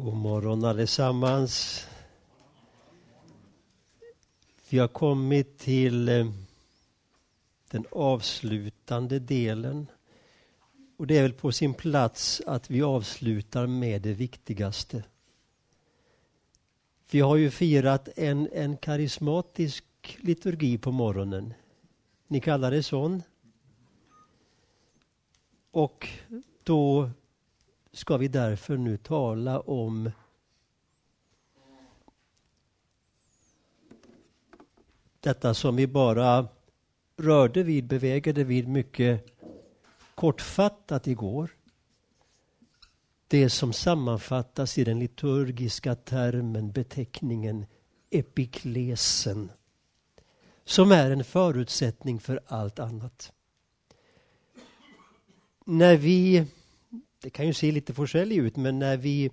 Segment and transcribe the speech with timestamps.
[0.00, 1.86] God morgon allesammans.
[4.68, 6.30] Vi har kommit till eh,
[7.70, 9.86] den avslutande delen.
[10.96, 15.04] Och det är väl på sin plats att vi avslutar med det viktigaste.
[17.10, 19.84] Vi har ju firat en, en karismatisk
[20.20, 21.54] liturgi på morgonen.
[22.28, 23.22] Ni kallar det sån?
[25.70, 26.08] Och
[26.62, 27.10] då
[27.98, 30.10] ska vi därför nu tala om
[35.20, 36.48] detta som vi bara
[37.16, 39.26] rörde vid, bevegade vid mycket
[40.14, 41.50] kortfattat igår.
[43.28, 47.66] Det som sammanfattas i den liturgiska termen, beteckningen
[48.10, 49.52] epiklesen,
[50.64, 53.32] som är en förutsättning för allt annat.
[55.64, 56.46] När vi
[57.20, 59.30] det kan ju se lite forskälligt ut, men när vi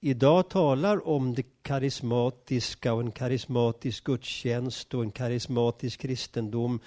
[0.00, 6.80] idag talar om det karismatiska och en karismatisk gudstjänst och en karismatisk kristendom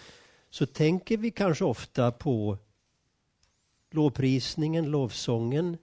[0.49, 2.57] så tänker vi kanske ofta på
[3.91, 5.77] lovprisningen, lovsången.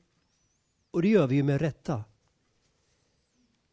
[0.90, 2.04] Och det gör vi ju med rätta.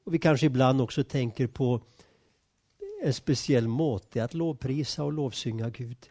[0.04, 1.82] Och vi kanske ibland också tänker på
[3.04, 6.10] en speciell måte att lovprisa och lovsynga Gud.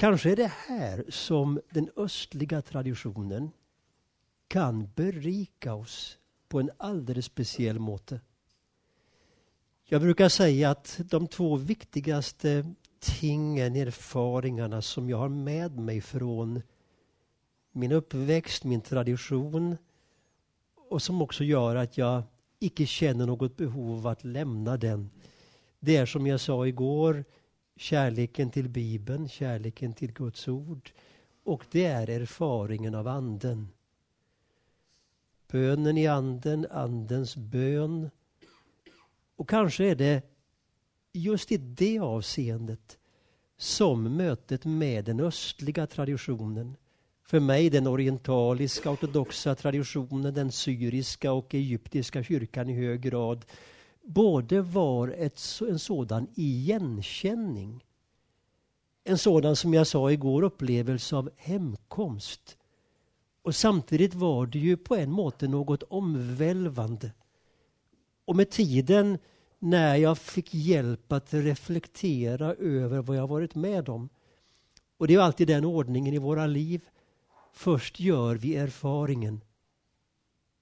[0.00, 3.50] Kanske är det här som den östliga traditionen
[4.48, 6.18] kan berika oss
[6.48, 8.20] på en alldeles speciell måte.
[9.84, 16.62] Jag brukar säga att de två viktigaste tingen, erfaringarna som jag har med mig från
[17.72, 19.76] min uppväxt, min tradition
[20.88, 22.22] och som också gör att jag
[22.58, 25.10] icke känner något behov av att lämna den.
[25.80, 27.24] Det är som jag sa igår,
[27.78, 30.90] kärleken till Bibeln, kärleken till Guds ord
[31.44, 33.68] och det är erfaringen av Anden.
[35.52, 38.10] Bönen i Anden, Andens bön.
[39.36, 40.22] Och kanske är det
[41.12, 42.98] just i det avseendet
[43.56, 46.76] som mötet med den östliga traditionen
[47.22, 53.44] för mig den orientaliska ortodoxa traditionen, den syriska och egyptiska kyrkan i hög grad
[54.08, 57.84] både var ett, en sådan igenkänning,
[59.04, 62.56] en sådan som jag sa igår upplevelse av hemkomst.
[63.42, 67.12] Och samtidigt var det ju på en måte något omvälvande.
[68.24, 69.18] Och med tiden
[69.58, 74.08] när jag fick hjälp att reflektera över vad jag varit med om.
[74.98, 76.88] Och det är alltid den ordningen i våra liv.
[77.52, 79.40] Först gör vi erfaringen.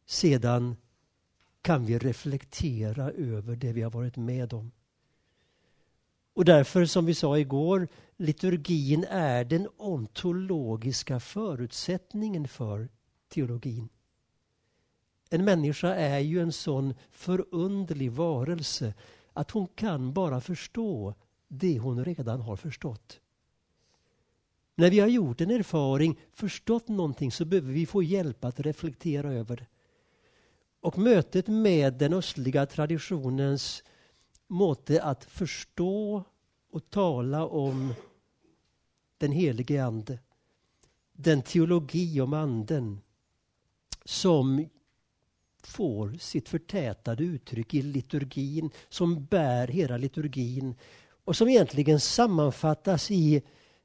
[0.06, 0.76] Sedan
[1.66, 4.72] kan vi reflektera över det vi har varit med om.
[6.34, 12.88] Och därför, som vi sa igår, liturgin är den ontologiska förutsättningen för
[13.28, 13.88] teologin.
[15.30, 18.94] En människa är ju en sån förundlig varelse
[19.32, 21.14] att hon kan bara förstå
[21.48, 23.20] det hon redan har förstått.
[24.74, 29.32] När vi har gjort en erfaring, förstått någonting, så behöver vi få hjälp att reflektera
[29.32, 29.66] över det.
[30.86, 33.82] Och mötet med den östliga traditionens
[34.46, 36.24] måte att förstå
[36.70, 37.94] och tala om
[39.18, 40.18] den helige Ande.
[41.12, 43.00] Den teologi om Anden
[44.04, 44.68] som
[45.62, 50.74] får sitt förtätade uttryck i liturgin, som bär hela liturgin
[51.24, 53.42] och som egentligen sammanfattas i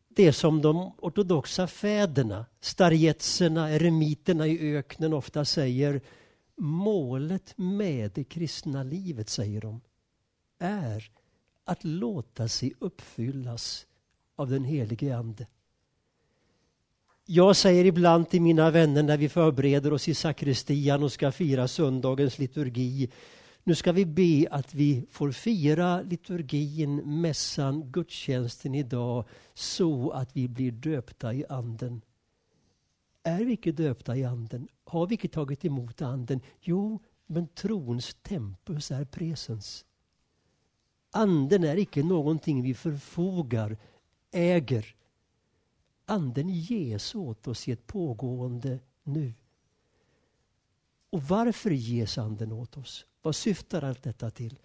[0.07, 6.01] det som de ortodoxa fäderna, starjetserna, eremiterna i öknen ofta säger
[6.61, 9.81] målet med det kristna livet, säger de,
[10.59, 11.11] är
[11.65, 13.85] att låta sig uppfyllas
[14.35, 15.47] av den helige Ande.
[17.25, 21.67] Jag säger ibland till mina vänner när vi förbereder oss i sakristian och ska fira
[21.67, 23.11] söndagens liturgi.
[23.63, 30.47] Nu ska vi be att vi får fira liturgin, mässan, gudstjänsten idag så att vi
[30.47, 32.01] blir döpta i anden.
[33.23, 34.67] Är vi icke döpta i anden?
[34.83, 36.41] Har vi icke tagit emot anden?
[36.59, 39.85] Jo, men trons tempus är presens.
[41.11, 43.77] Anden är icke någonting vi förfogar,
[44.31, 44.95] äger.
[46.05, 49.33] Anden ges åt oss i ett pågående nu.
[51.09, 53.05] Och varför ges anden åt oss?
[53.21, 54.59] Vad syftar allt detta till?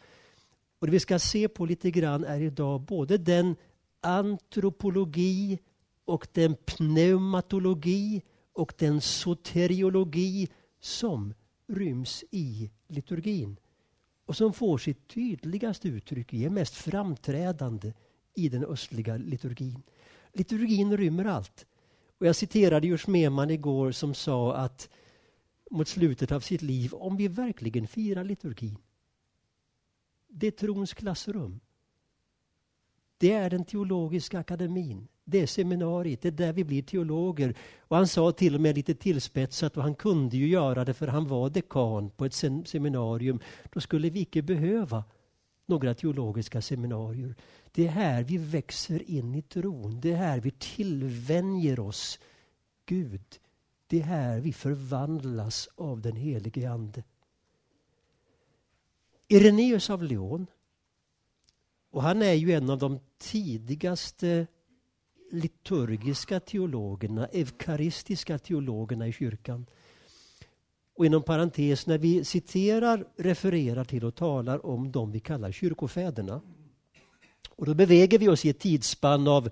[0.79, 3.57] Och det vi ska se på lite grann är idag både den
[4.01, 5.59] antropologi
[6.05, 8.23] och den pneumatologi
[8.57, 10.49] och den soteriologi
[10.81, 11.35] som
[11.67, 13.57] ryms i liturgin
[14.27, 17.93] och som får sitt tydligaste uttryck, är mest framträdande
[18.35, 19.83] i den östliga liturgin.
[20.33, 21.67] Liturgin rymmer allt.
[22.19, 24.89] Och jag citerade ju Meman igår som sa att
[25.71, 28.79] mot slutet av sitt liv, om vi verkligen firar liturgin,
[30.29, 31.61] det är trons klassrum.
[33.19, 35.09] Det är den teologiska akademin.
[35.29, 37.55] Det är seminariet, det är där vi blir teologer.
[37.81, 41.07] Och han sa till och med lite tillspetsat, och han kunde ju göra det för
[41.07, 42.35] han var dekan på ett
[42.69, 43.41] seminarium.
[43.73, 45.05] Då skulle vi icke behöva
[45.67, 47.35] några teologiska seminarier.
[47.73, 50.01] Det är här vi växer in i tron.
[50.01, 52.19] Det är här vi tillvänjer oss
[52.87, 53.25] Gud.
[53.87, 57.03] Det är här vi förvandlas av den helige Ande.
[59.29, 60.47] Ireneus av Lyon,
[61.91, 64.47] och han är ju en av de tidigaste
[65.31, 69.67] liturgiska teologerna, eukaristiska teologerna i kyrkan.
[70.97, 76.41] Och inom parentes, när vi citerar, refererar till och talar om de vi kallar kyrkofäderna.
[77.51, 79.51] Och då beväger vi oss i ett tidsspann av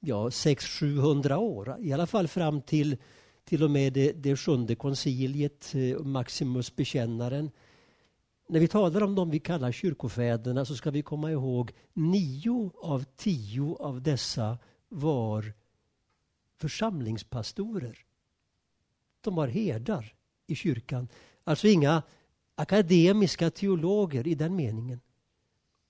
[0.00, 2.96] ja, 600-700 år, i alla fall fram till
[3.44, 7.50] till och med det, det sjunde konciliet, eh, Maximus bekännaren.
[8.48, 13.04] När vi talar om de vi kallar kyrkofäderna så ska vi komma ihåg nio av
[13.16, 14.58] tio av dessa
[14.94, 15.52] var
[16.56, 17.98] församlingspastorer.
[19.20, 20.14] De var herdar
[20.46, 21.08] i kyrkan.
[21.44, 22.02] Alltså inga
[22.54, 25.00] akademiska teologer i den meningen.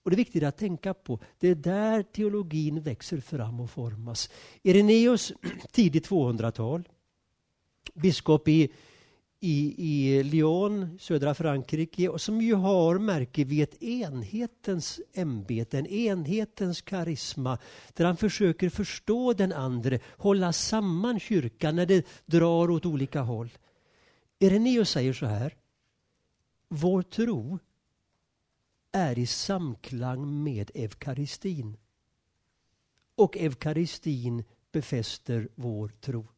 [0.02, 1.20] Och Det är viktigt att tänka på.
[1.38, 4.30] Det är där teologin växer fram och formas.
[4.62, 5.32] Ireneus,
[5.70, 6.88] tidigt 200-tal.
[7.94, 8.72] Biskop i,
[9.44, 15.87] i, i Lyon, södra Frankrike, och som ju har, märker vi, ett enhetens ämbete, en
[15.87, 17.58] enhetens karisma,
[17.93, 23.50] där han försöker förstå den andre, hålla samman kyrkan när det drar åt olika håll.
[24.38, 25.56] Ireneus säger så här.
[26.69, 27.58] Vår tro
[28.93, 31.76] är i samklang med eukaristin.
[33.17, 36.33] Och eukaristin befäster vår tro.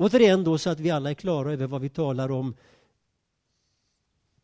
[0.00, 2.54] Återigen då så att vi alla är klara över vad vi talar om.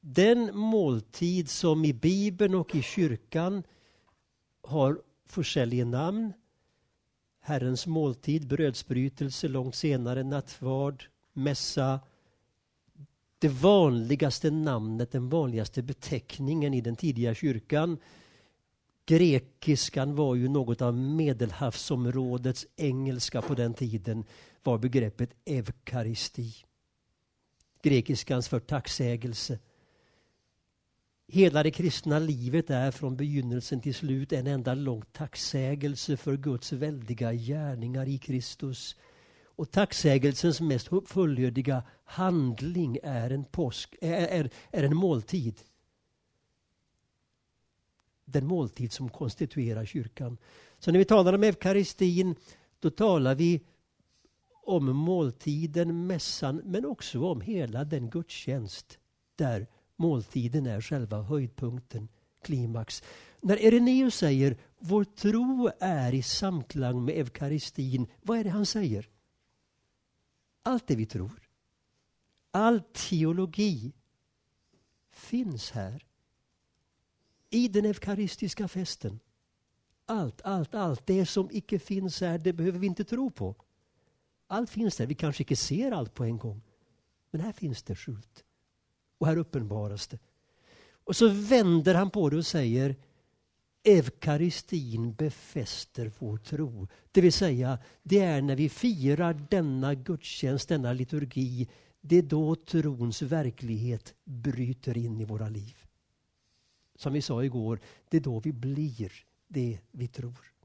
[0.01, 3.63] Den måltid som i Bibeln och i kyrkan
[4.63, 6.33] har försäljliga namn.
[7.41, 12.01] Herrens måltid, brödsbrytelse, långt senare nattvard, mässa.
[13.39, 17.99] Det vanligaste namnet, den vanligaste beteckningen i den tidiga kyrkan.
[19.07, 24.25] Grekiskan var ju något av medelhavsområdets engelska på den tiden
[24.67, 26.55] var begreppet eukaristi.
[27.83, 29.59] Grekiskans för tacksägelse.
[31.29, 36.73] Hela det kristna livet är från begynnelsen till slut en enda lång tacksägelse för Guds
[36.73, 38.97] väldiga gärningar i Kristus.
[39.45, 45.61] Och tacksägelsens mest fullödiga handling är en, påsk, är, är, är en måltid.
[48.25, 50.39] Den måltid som konstituerar kyrkan.
[50.79, 52.35] Så när vi talar om eukaristin,
[52.81, 53.65] då talar vi
[54.67, 58.99] om måltiden, mässan, men också om hela den gudstjänst
[59.37, 59.67] där
[59.97, 62.09] måltiden är själva höjdpunkten,
[62.43, 63.03] klimax.
[63.41, 69.09] När Ireneus säger vår tro är i samklang med eukaristin, vad är det han säger?
[70.63, 71.49] Allt det vi tror,
[72.51, 73.93] all teologi
[75.11, 76.07] finns här.
[77.51, 79.21] I den eukaristiska festen.
[80.07, 81.07] Allt, allt, allt.
[81.07, 83.55] Det som icke finns här, det behöver vi inte tro på.
[84.47, 85.07] Allt finns där.
[85.07, 86.63] Vi kanske inte ser allt på en gång.
[87.31, 88.45] Men här finns det skjult.
[89.19, 90.19] Och här uppenbaras det.
[91.05, 92.97] Och så vänder han på det och säger
[93.85, 96.89] Eukaristin befäster vår tro.
[97.13, 101.69] Det vill säga, det är när vi firar denna gudstjänst, denna liturgi,
[102.01, 105.77] det är då trons verklighet bryter in i våra liv.
[106.97, 109.13] Som vi sa igår, det är då vi blir
[109.49, 110.56] det vi tror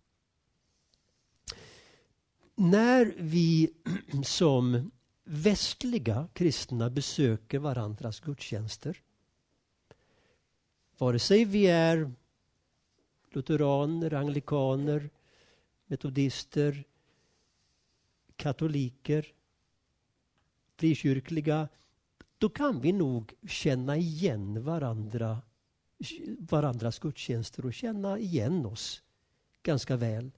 [2.56, 3.74] när vi
[4.24, 4.92] som
[5.24, 9.02] västliga kristna besöker varandras gudstjänster
[10.98, 12.12] vare sig vi är
[13.32, 15.10] lutheraner, anglikaner,
[15.86, 16.84] metodister,
[18.36, 19.34] katoliker,
[20.78, 21.68] frikyrkliga
[22.42, 25.42] då kan vi nog känna igen varandra,
[26.40, 29.04] varandras gudstjänster och känna igen oss
[29.64, 30.32] ganska väl.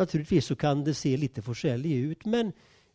[0.00, 2.52] Naturligtvis så kan det se lite forskälligt ut men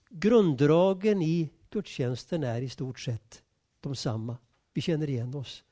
[0.10, 3.44] grunddragen i gudstjänsten är i stort sett
[3.82, 4.38] de samma.
[4.74, 5.64] Vi känner igen oss.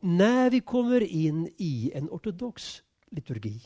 [0.00, 3.62] När vi kommer in i en ortodox liturgi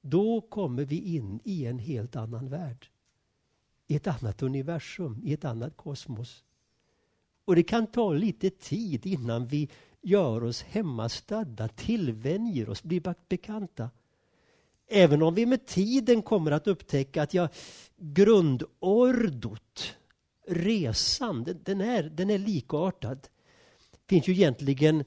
[0.00, 2.90] då kommer vi in i en helt annan värld.
[3.86, 6.44] I ett annat universum, i ett annat kosmos.
[7.44, 9.68] Och det kan ta lite tid innan vi
[10.02, 13.90] gör oss hemmastadda, tillvänjer oss, blir bekanta.
[14.88, 17.48] Även om vi med tiden kommer att upptäcka att ja,
[17.96, 19.94] grundordot,
[20.46, 23.18] resan, den är, den är likartad.
[23.90, 25.04] Det finns ju egentligen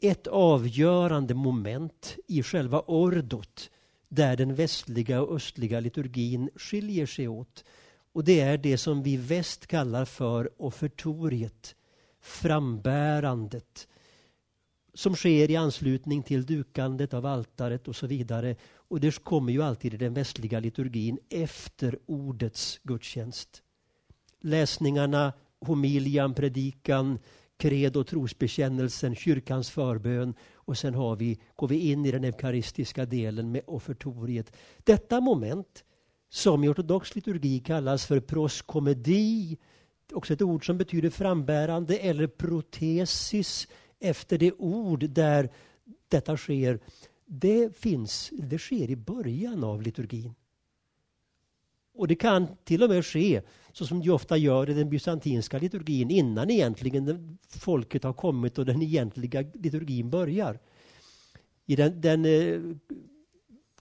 [0.00, 3.70] ett avgörande moment i själva ordot
[4.08, 7.64] där den västliga och östliga liturgin skiljer sig åt.
[8.12, 11.76] Och det är det som vi väst kallar för offertoriet,
[12.20, 13.88] frambärandet
[14.94, 18.56] som sker i anslutning till dukandet av altaret och så vidare.
[18.74, 23.62] Och det kommer ju alltid i den västliga liturgin efter ordets gudstjänst.
[24.40, 27.18] Läsningarna, homilian, predikan,
[27.56, 33.52] credo, trosbekännelsen, kyrkans förbön och sen har vi, går vi in i den eukaristiska delen
[33.52, 34.52] med offertoriet.
[34.84, 35.84] Detta moment
[36.28, 39.58] som i ortodox liturgi kallas för proskomedi,
[40.12, 43.68] också ett ord som betyder frambärande, eller protesis
[44.02, 45.48] efter det ord där
[46.08, 46.80] detta sker,
[47.26, 50.34] det, finns, det sker i början av liturgin.
[51.94, 53.42] Och det kan till och med ske,
[53.72, 58.66] så som det ofta gör i den bysantinska liturgin, innan egentligen folket har kommit och
[58.66, 60.58] den egentliga liturgin börjar.
[61.66, 62.60] I den, den eh,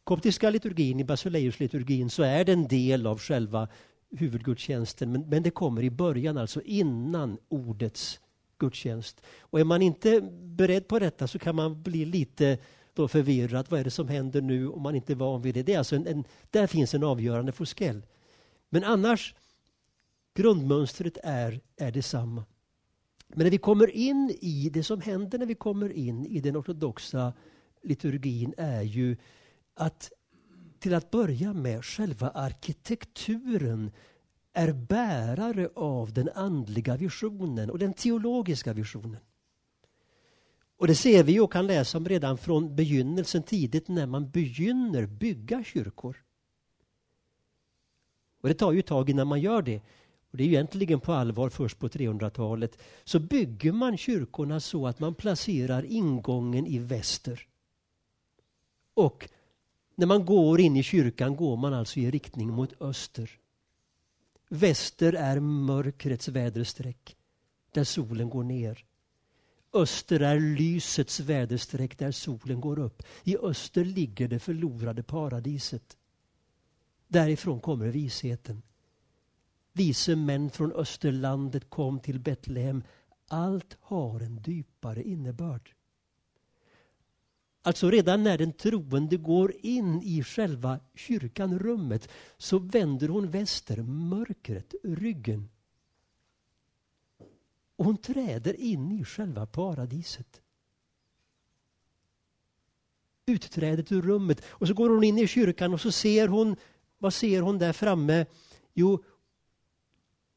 [0.04, 3.68] koptiska liturgin, i Basileus-liturgin, så är det en del av själva
[4.12, 8.20] huvudgudstjänsten, men, men det kommer i början, alltså innan ordets
[8.62, 9.22] gudstjänst.
[9.39, 12.58] Och är man inte beredd på detta så kan man bli lite
[12.94, 13.65] då förvirrad.
[13.70, 15.63] Vad är det som händer nu om man inte är van vid det?
[15.63, 18.06] det är alltså en, en, där finns en avgörande forskel.
[18.70, 19.36] Men annars,
[20.36, 22.46] grundmönstret är, är detsamma.
[23.27, 26.58] Men när vi kommer in i det som händer när vi kommer in i den
[26.58, 27.34] ortodoxa
[27.84, 29.18] liturgin är ju
[29.74, 30.12] att
[30.80, 33.91] till att börja med själva arkitekturen
[34.53, 39.20] är bärare av den andliga visionen och den teologiska visionen.
[40.77, 45.05] Och det ser vi och kan läsa om redan från begynnelsen tidigt när man begynner
[45.05, 46.24] bygga kyrkor.
[48.41, 49.81] Och det tar ju ett tag innan man gör det.
[50.31, 52.77] Och det är egentligen på allvar först på 300-talet.
[53.03, 57.48] Så bygger man kyrkorna så att man placerar ingången i väster.
[58.93, 59.29] Och
[59.96, 63.39] när man går in i kyrkan går man alltså i riktning mot öster.
[64.53, 67.17] Väster är mörkrets väderstreck
[67.72, 68.86] där solen går ner.
[69.74, 73.03] Öster är lysets väderstreck där solen går upp.
[73.24, 75.98] I öster ligger det förlorade paradiset.
[77.08, 78.62] Därifrån kommer visheten.
[79.74, 82.84] Vise män från österlandet kom till Betlehem.
[83.27, 85.75] Allt har en djupare innebörd.
[87.63, 93.82] Alltså redan när den troende går in i själva kyrkan, rummet, så vänder hon väster,
[93.82, 95.50] mörkret, ryggen.
[97.75, 100.41] Och hon träder in i själva paradiset.
[103.25, 104.41] Utträdet ur rummet.
[104.46, 106.56] Och så går hon in i kyrkan och så ser hon,
[106.98, 108.25] vad ser hon där framme?
[108.74, 109.03] Jo,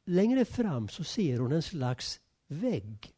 [0.05, 3.14] längre fram så ser hon en slags vägg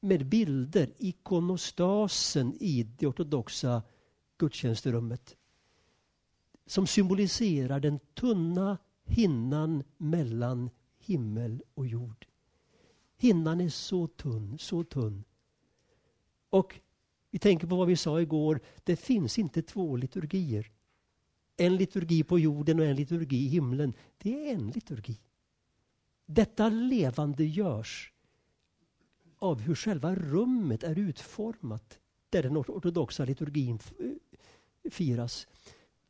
[0.00, 3.82] med bilder, ikonostasen i det ortodoxa
[4.38, 5.36] gudstjänsterummet.
[6.66, 12.26] Som symboliserar den tunna hinnan mellan himmel och jord.
[13.16, 15.24] Hinnan är så tunn, så tunn.
[16.50, 16.80] Och
[17.30, 20.70] vi tänker på vad vi sa igår, det finns inte två liturgier.
[21.56, 23.94] En liturgi på jorden och en liturgi i himlen.
[24.18, 25.20] Det är en liturgi.
[26.26, 28.12] Detta levande görs
[29.38, 31.98] av hur själva rummet är utformat
[32.30, 35.46] där den ortodoxa liturgin eh, firas.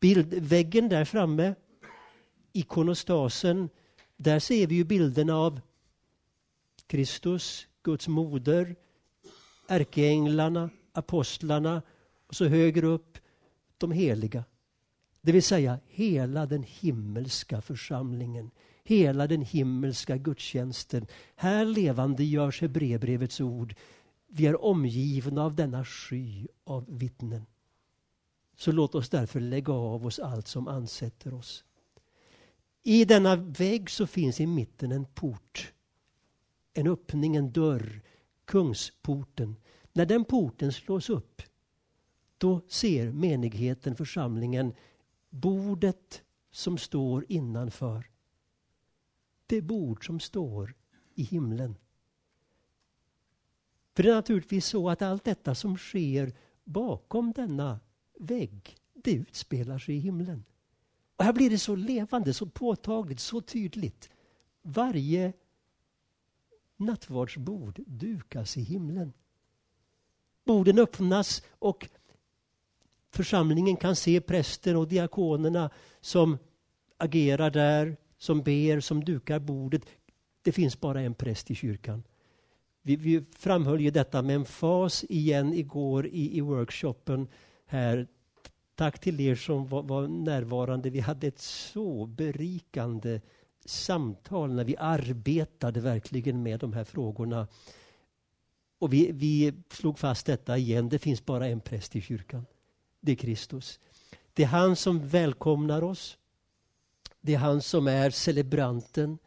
[0.00, 1.54] Bildväggen där framme,
[2.52, 3.68] ikonostasen,
[4.16, 5.60] där ser vi ju bilderna av
[6.86, 8.76] Kristus, Guds moder,
[9.68, 11.82] ärkeänglarna, apostlarna
[12.26, 13.18] och så högre upp
[13.78, 14.44] de heliga.
[15.20, 18.50] Det vill säga hela den himmelska församlingen
[18.88, 21.06] hela den himmelska gudstjänsten.
[21.36, 23.74] Här levande görs Hebreerbrevets ord.
[24.28, 27.46] Vi är omgivna av denna sky av vittnen.
[28.56, 31.64] Så låt oss därför lägga av oss allt som ansätter oss.
[32.82, 35.72] I denna vägg så finns i mitten en port.
[36.74, 38.02] En öppning, en dörr.
[38.44, 39.56] Kungsporten.
[39.92, 41.42] När den porten slås upp
[42.38, 44.74] då ser menigheten, församlingen,
[45.30, 48.04] bordet som står innanför
[49.48, 50.74] det bord som står
[51.14, 51.76] i himlen.
[53.94, 56.32] För det är naturligtvis så att allt detta som sker
[56.64, 57.80] bakom denna
[58.18, 60.44] vägg, det utspelar sig i himlen.
[61.16, 64.10] Och här blir det så levande, så påtagligt, så tydligt.
[64.62, 65.32] Varje
[66.76, 69.12] nattvardsbord dukas i himlen.
[70.44, 71.88] Borden öppnas och
[73.10, 76.38] församlingen kan se prästen och diakonerna som
[76.96, 79.82] agerar där, som ber, som dukar bordet.
[80.42, 82.02] Det finns bara en präst i kyrkan.
[82.82, 87.28] Vi, vi framhöll ju detta med en fas igen igår i, i workshopen
[87.66, 88.06] här.
[88.74, 90.90] Tack till er som var, var närvarande.
[90.90, 93.20] Vi hade ett så berikande
[93.64, 97.48] samtal när vi arbetade verkligen med de här frågorna.
[98.78, 100.88] Och vi, vi slog fast detta igen.
[100.88, 102.46] Det finns bara en präst i kyrkan.
[103.00, 103.80] Det är Kristus.
[104.34, 106.17] Det är han som välkomnar oss.
[107.20, 109.18] Det är han som är celebranten.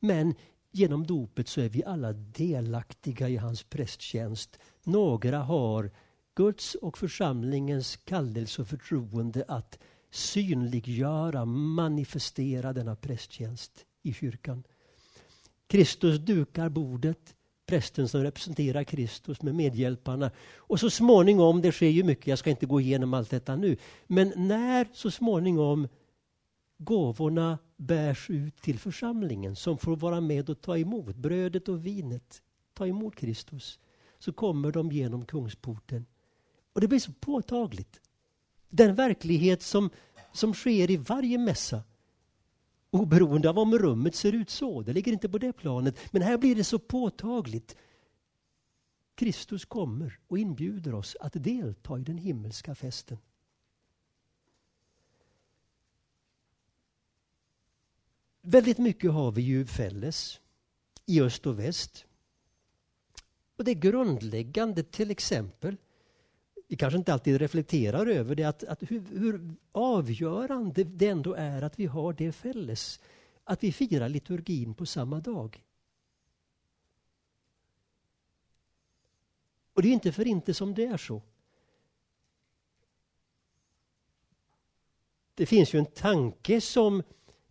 [0.00, 0.34] Men
[0.70, 4.58] genom dopet så är vi alla delaktiga i hans prästtjänst.
[4.84, 5.90] Några har
[6.34, 9.78] Guds och församlingens kallelse och förtroende att
[10.10, 14.62] synliggöra, manifestera denna prästtjänst i kyrkan.
[15.66, 17.34] Kristus dukar bordet,
[17.66, 20.30] prästen som representerar Kristus med medhjälparna.
[20.56, 23.76] Och så småningom, det sker ju mycket, jag ska inte gå igenom allt detta nu,
[24.06, 25.88] men när så småningom
[26.84, 32.42] gåvorna bärs ut till församlingen som får vara med och ta emot brödet och vinet,
[32.74, 33.78] ta emot Kristus,
[34.18, 36.06] så kommer de genom kungsporten.
[36.72, 38.00] Och det blir så påtagligt.
[38.68, 39.90] Den verklighet som,
[40.32, 41.82] som sker i varje mässa
[42.92, 44.82] oberoende av om rummet ser ut så.
[44.82, 45.98] Det ligger inte på det planet.
[46.10, 47.76] Men här blir det så påtagligt.
[49.14, 53.18] Kristus kommer och inbjuder oss att delta i den himmelska festen.
[58.42, 60.40] Väldigt mycket har vi ju fälles
[61.06, 62.06] i öst och väst.
[63.56, 65.76] Och det grundläggande till exempel
[66.72, 71.62] vi kanske inte alltid reflekterar över det, att, att hur, hur, avgörande det ändå är
[71.62, 73.00] att vi har det fälles.
[73.44, 75.64] Att vi firar liturgin på samma dag.
[79.72, 81.22] Och det är inte för inte som det är så.
[85.34, 87.02] Det finns ju en tanke som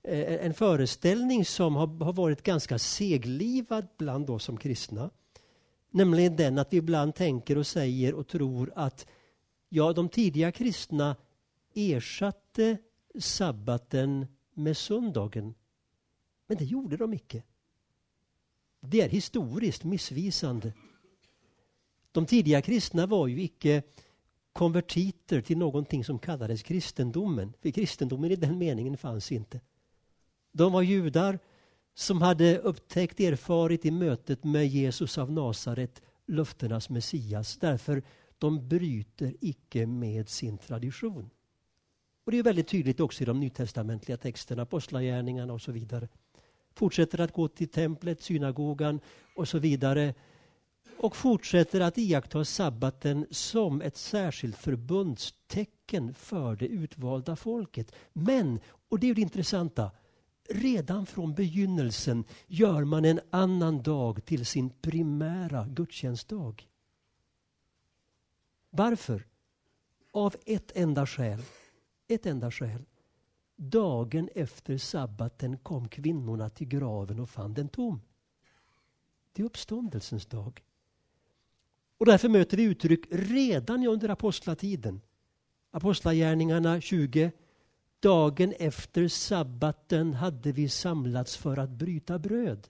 [0.04, 5.10] Eh, en föreställning som har, har varit ganska seglivad bland oss som kristna.
[5.92, 9.08] Nämligen den att vi ibland tänker och säger och tror att
[9.70, 11.16] ja, de tidiga kristna
[11.74, 12.78] ersatte
[13.20, 15.54] sabbaten med söndagen.
[16.48, 17.44] Men det gjorde de icke.
[18.82, 20.74] Det är historiskt missvisande.
[22.12, 23.84] De tidiga kristna var ju icke
[24.54, 27.54] konvertiter till någonting som kallades kristendomen.
[27.62, 29.60] För kristendomen i den meningen fanns inte.
[30.52, 31.40] De var judar
[31.94, 37.58] som hade upptäckt, erfarit i mötet med Jesus av Nasaret, löftenas Messias.
[37.58, 38.04] Därför
[38.38, 41.30] de bryter icke med sin tradition.
[42.26, 46.08] Och Det är väldigt tydligt också i de nytestamentliga texterna, apostlagärningarna och så vidare.
[46.74, 49.00] Fortsätter att gå till templet, synagogan
[49.36, 50.14] och så vidare.
[50.98, 57.96] Och fortsätter att iaktta sabbaten som ett särskilt förbundstecken för det utvalda folket.
[58.14, 58.60] Men,
[58.90, 59.92] och det är det intressanta,
[60.54, 66.68] redan från begynnelsen gör man en annan dag till sin primära gudstjänstdag.
[68.70, 69.28] Varför?
[70.12, 71.42] Av ett enda skäl.
[72.08, 72.86] Ett enda skäl.
[73.56, 78.02] Dagen efter sabbaten kom kvinnorna till graven och fann den tom.
[79.34, 80.64] Det är uppståndelsens dag.
[81.98, 85.02] Och därför möter vi uttryck redan under apostlatiden.
[85.72, 87.32] Apostlagärningarna 20
[88.02, 92.68] Dagen efter sabbaten hade vi samlats för att bryta bröd.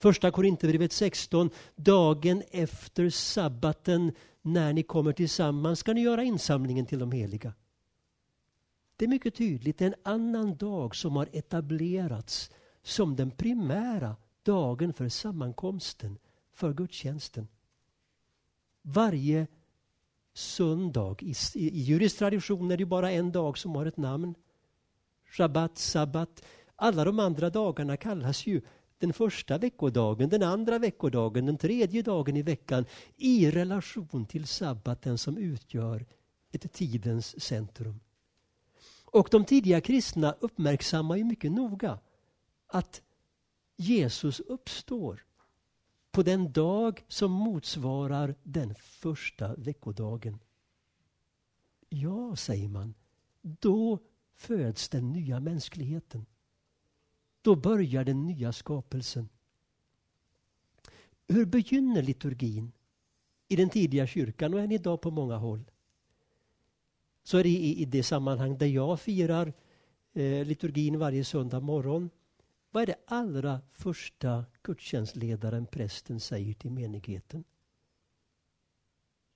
[0.00, 1.50] Första Korinthierbrevet 16.
[1.76, 4.12] Dagen efter sabbaten
[4.42, 7.54] när ni kommer tillsammans ska ni göra insamlingen till de heliga.
[8.96, 12.50] Det är mycket tydligt, det är en annan dag som har etablerats
[12.82, 16.18] som den primära dagen för sammankomsten,
[16.52, 17.48] för gudstjänsten.
[18.82, 19.46] Varje
[20.34, 21.16] söndag.
[21.22, 24.34] I, i, judisk tradition är det bara en dag som har ett namn.
[25.24, 26.44] Shabbat, sabbat.
[26.76, 28.60] Alla de andra dagarna kallas ju
[28.98, 32.84] den första veckodagen, den andra veckodagen, den tredje dagen i veckan
[33.16, 36.06] i relation till sabbaten som utgör
[36.52, 38.00] ett tidens centrum.
[39.04, 41.98] Och de tidiga kristna uppmärksammar ju mycket noga
[42.66, 43.02] att
[43.76, 45.24] Jesus uppstår
[46.12, 50.38] på den dag som motsvarar den första veckodagen.
[51.88, 52.94] Ja, säger man,
[53.42, 53.98] då
[54.34, 56.26] föds den nya mänskligheten.
[57.42, 59.28] Då börjar den nya skapelsen.
[61.28, 62.72] Hur begynner liturgin
[63.48, 65.70] i den tidiga kyrkan och än idag på många håll?
[67.22, 69.52] Så är det i, i det sammanhang där jag firar
[70.12, 72.10] eh, liturgin varje söndag morgon
[72.72, 77.44] vad är det allra första gudstjänstledaren, prästen, säger till menigheten?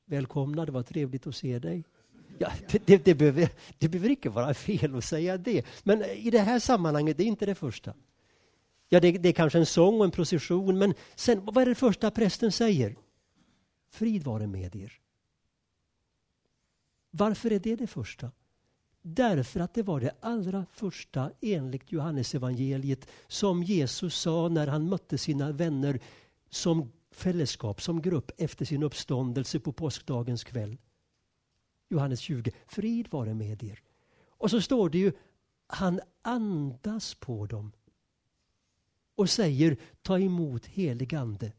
[0.05, 1.85] Välkomna, det var trevligt att se dig.
[2.39, 2.53] Ja,
[2.87, 5.67] det, det, behöver, det behöver inte vara fel att säga det.
[5.83, 7.95] Men i det här sammanhanget, det är inte det första.
[8.89, 11.75] Ja, det, det är kanske en sång och en procession, men sen, vad är det
[11.75, 12.97] första prästen säger?
[13.89, 15.01] Frid vare med er.
[17.11, 18.31] Varför är det det första?
[19.09, 25.19] Därför att det var det allra första enligt Johannesevangeliet som Jesus sa när han mötte
[25.19, 26.01] sina vänner
[26.51, 30.77] som fällskap, som grupp efter sin uppståndelse på påskdagens kväll.
[31.89, 32.53] Johannes 20.
[32.67, 33.83] Frid vare med er.
[34.29, 35.13] Och så står det ju,
[35.67, 37.73] han andas på dem
[39.15, 41.53] och säger ta emot helig ande.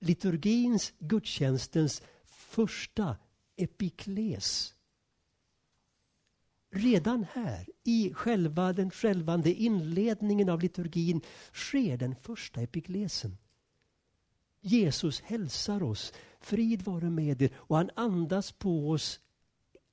[0.00, 3.16] Liturgins, gudstjänstens första
[3.56, 4.75] epikles.
[6.76, 11.20] Redan här, i själva den självande inledningen av liturgin,
[11.52, 13.38] sker den första epiklesen.
[14.60, 19.20] Jesus hälsar oss, frid vare med er, och han andas på oss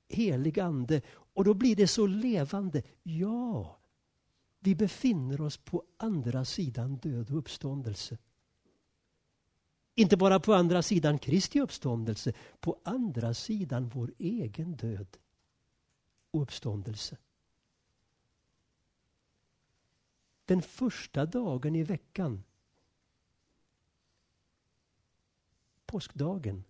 [0.08, 1.02] helig ande.
[1.34, 2.82] Och då blir det så levande.
[3.02, 3.78] Ja,
[4.60, 8.18] vi befinner oss på andra sidan död och uppståndelse.
[9.94, 15.16] Inte bara på andra sidan Kristi uppståndelse, på andra sidan vår egen död
[16.34, 17.16] och uppståndelse.
[20.44, 22.44] Den första dagen i veckan,
[25.86, 26.64] påskdagen,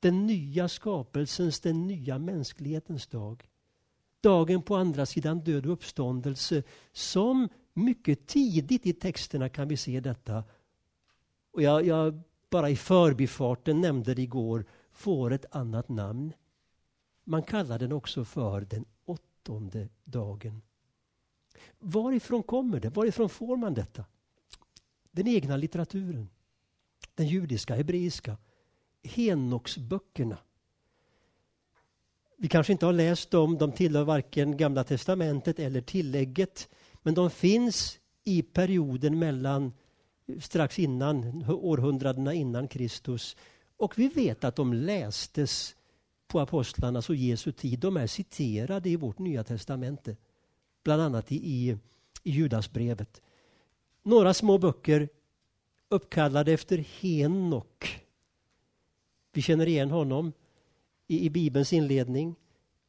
[0.00, 3.48] den nya skapelsens, den nya mänsklighetens dag.
[4.20, 10.00] Dagen på andra sidan död och uppståndelse som mycket tidigt i texterna kan vi se
[10.00, 10.44] detta.
[11.50, 16.32] Och jag, jag bara i förbifarten nämnde det igår, får ett annat namn.
[17.28, 20.62] Man kallar den också för den åttonde dagen.
[21.78, 22.88] Varifrån kommer det?
[22.88, 24.04] Varifrån får man detta?
[25.10, 26.28] Den egna litteraturen.
[27.14, 28.36] Den judiska, hebreiska.
[29.02, 30.38] Henoksböckerna.
[32.36, 36.68] Vi kanske inte har läst dem, de tillhör varken Gamla testamentet eller tillägget.
[37.02, 39.72] Men de finns i perioden mellan
[40.40, 43.36] strax innan, århundradena innan Kristus.
[43.76, 45.74] Och vi vet att de lästes
[46.28, 47.78] på apostlarnas och Jesu tid.
[47.78, 50.16] De är citerade i vårt nya testamente.
[50.84, 51.76] Bland annat i, i,
[52.22, 53.22] i Judasbrevet.
[54.02, 55.08] Några små böcker
[55.88, 58.04] uppkallade efter Henok
[59.38, 60.32] vi känner igen honom
[61.06, 62.34] i, i Bibelns inledning.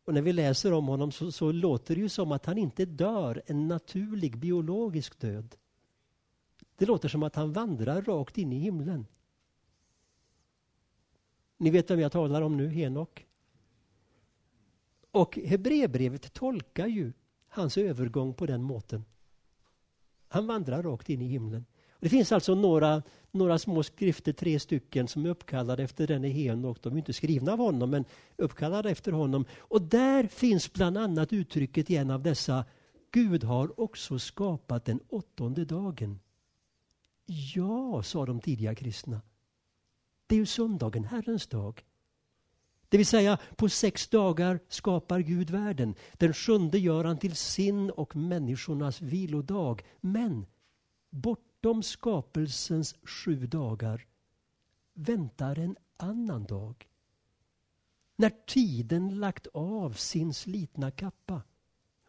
[0.05, 2.85] Och när vi läser om honom så, så, låter det ju som att han inte
[2.85, 5.55] dör en naturlig biologisk död.
[6.75, 9.07] Det låter som att han vandrar rakt in i himlen.
[11.57, 13.25] Ni vet vem jag talar om nu, Henok?
[15.11, 17.13] Och Hebreerbrevet tolkar ju
[17.47, 19.05] hans övergång på den måten.
[20.27, 21.65] Han vandrar rakt in i himlen.
[21.99, 26.81] Det finns alltså några, några små skrifter, tre stycken, som är uppkallade efter denne Henok.
[26.81, 28.05] De är inte skrivna av honom, men
[28.37, 29.45] uppkallade efter honom.
[29.59, 32.65] Och där finns bland annat uttrycket i en av dessa
[33.11, 36.19] Gud har också skapat den åttonde dagen.
[37.55, 39.21] Ja, sa de tidiga kristna.
[40.27, 41.83] Det är ju söndagen, Herrens dag.
[42.89, 45.95] Det vill säga, på sex dagar skapar Gud världen.
[46.13, 49.83] Den sjunde gör han till sin och människornas vilodag.
[50.01, 50.45] Men
[51.09, 54.07] bortom skapelsens sju dagar
[54.93, 56.87] väntar en annan dag.
[58.15, 61.41] När tiden lagt av sin slitna kappa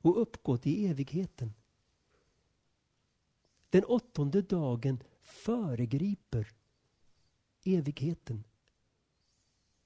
[0.00, 1.54] och uppgått i evigheten.
[3.70, 6.48] Den åttonde dagen föregriper
[7.64, 8.44] evigheten.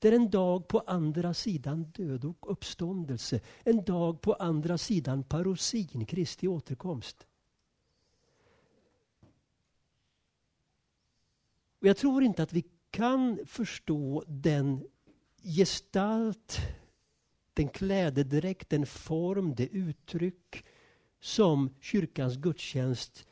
[0.04, 3.40] Det är en dag på andra sidan död och uppståndelse.
[3.64, 7.26] En dag på andra sidan parosin, Kristi återkomst.
[11.80, 14.86] Och jag tror inte att vi kan förstå den
[15.42, 16.58] gestalt,
[17.54, 20.64] den klädedräkt, den form, det uttryck
[21.20, 23.26] som kyrkans gudstjänst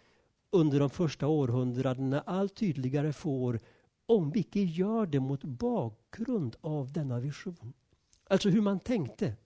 [0.51, 3.61] under de första århundradena allt tydligare får
[4.17, 7.73] om vi icke gör det mot bakgrund av denna vision.
[8.25, 9.37] Alltså hur man tänkte.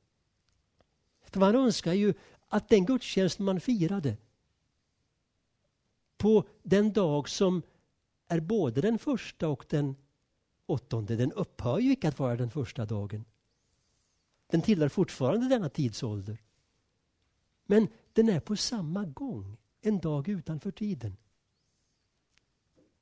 [1.22, 2.14] För man önskar ju
[2.48, 4.16] att den gudstjänst man firade
[6.16, 7.62] på den dag som
[8.28, 9.96] är både den första och den
[10.66, 11.16] åttonde.
[11.16, 13.24] Den upphör ju icke att vara den första dagen.
[14.46, 16.42] Den tillhör fortfarande denna tidsålder.
[17.66, 21.16] Men den är på samma gång en dag utanför tiden.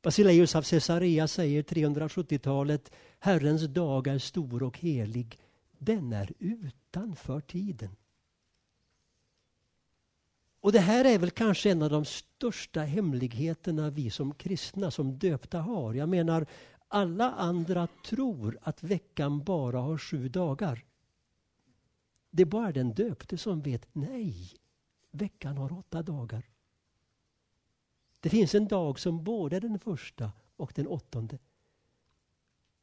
[0.04, 5.38] Basileus av Caesarea säger 370-talet Herrens dag är stor och helig.
[5.78, 7.96] Den är utanför tiden.
[10.60, 15.18] Och det här är väl kanske en av de största hemligheterna vi som kristna, som
[15.18, 15.94] döpta har.
[15.94, 16.46] Jag menar,
[16.88, 20.84] alla andra tror att veckan bara har sju dagar.
[22.30, 24.34] Det är bara den döpte som vet, nej,
[25.10, 26.53] veckan har åtta dagar.
[28.24, 31.38] Det finns en dag som både den första och den åttonde.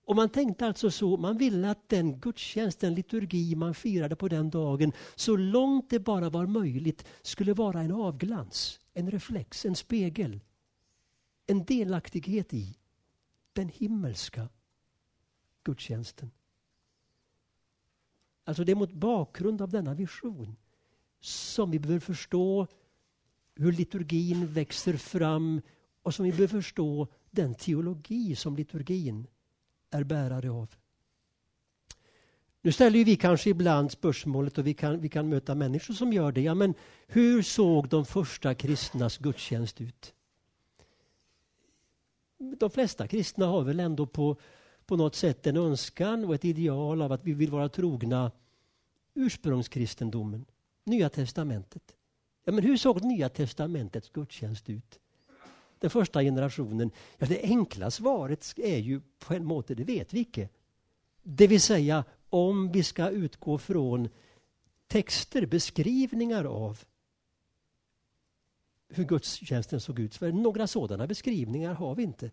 [0.06, 4.28] Och man tänkte alltså så, man ville att den gudstjänst, den liturgi man firade på
[4.28, 9.76] den dagen, så långt det bara var möjligt, skulle vara en avglans, en reflex, en
[9.76, 10.40] spegel.
[11.48, 12.78] En delaktighet i
[13.54, 14.50] den himmelska
[15.64, 16.32] gudstjänsten.
[18.44, 20.56] Alltså det är mot bakgrund av denna vision
[21.20, 22.68] som vi behöver förstå
[23.62, 25.62] hur liturgin växer fram
[26.02, 29.28] och som vi behöver förstå den teologi som liturgin
[29.90, 30.76] är bärare av.
[32.62, 36.32] Nu ställer vi kanske ibland spörsmålet och vi kan, vi kan möta människor som gör
[36.32, 36.42] det.
[36.42, 36.74] Ja, men
[37.08, 40.14] hur såg de första kristnas gudstjänst ut?
[42.38, 44.38] De flesta kristna har väl ändå på,
[44.86, 48.32] på något sätt en önskan och ett ideal av att vi vill vara trogna
[49.14, 50.46] ursprungskristendomen,
[50.84, 51.96] Nya testamentet.
[52.52, 55.00] Ja, men hur såg Nya testamentets gudstjänst ut?
[55.80, 56.92] Den första generationen.
[57.18, 60.50] Ja, det enkla svaret är ju på en måte, det vet vi inte.
[61.24, 64.10] Det vill säga, om vi ska utgå från
[64.88, 66.80] texter, beskrivningar av
[68.90, 70.16] hur gudstjänsten såg ut.
[70.16, 72.32] För några sådana beskrivningar har vi inte.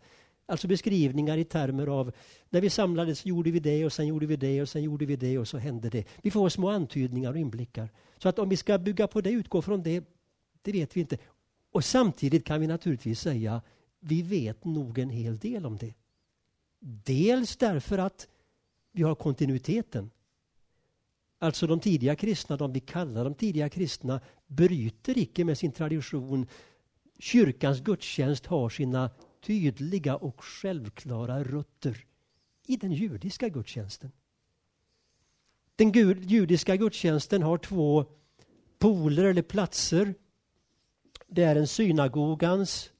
[0.50, 2.12] Alltså beskrivningar i termer av
[2.50, 5.16] när vi samlades gjorde vi det och sen gjorde vi det och sen gjorde vi
[5.16, 6.04] det och så hände det.
[6.22, 7.90] Vi får små antydningar och inblickar.
[8.18, 10.04] Så att om vi ska bygga på det, utgå från det,
[10.62, 11.18] det vet vi inte.
[11.72, 13.62] Och samtidigt kan vi naturligtvis säga
[14.00, 15.94] vi vet nog en hel del om det.
[16.80, 18.28] Dels därför att
[18.92, 20.10] vi har kontinuiteten.
[21.38, 26.46] Alltså de tidiga kristna, de vi kallar de tidiga kristna, bryter icke med sin tradition.
[27.18, 32.04] Kyrkans gudstjänst har sina tydliga och självklara rötter
[32.66, 34.12] i den judiska gudstjänsten.
[35.76, 38.04] Den judiska gudstjänsten har två
[38.78, 40.14] poler eller platser.
[41.26, 42.90] Det är en synagogans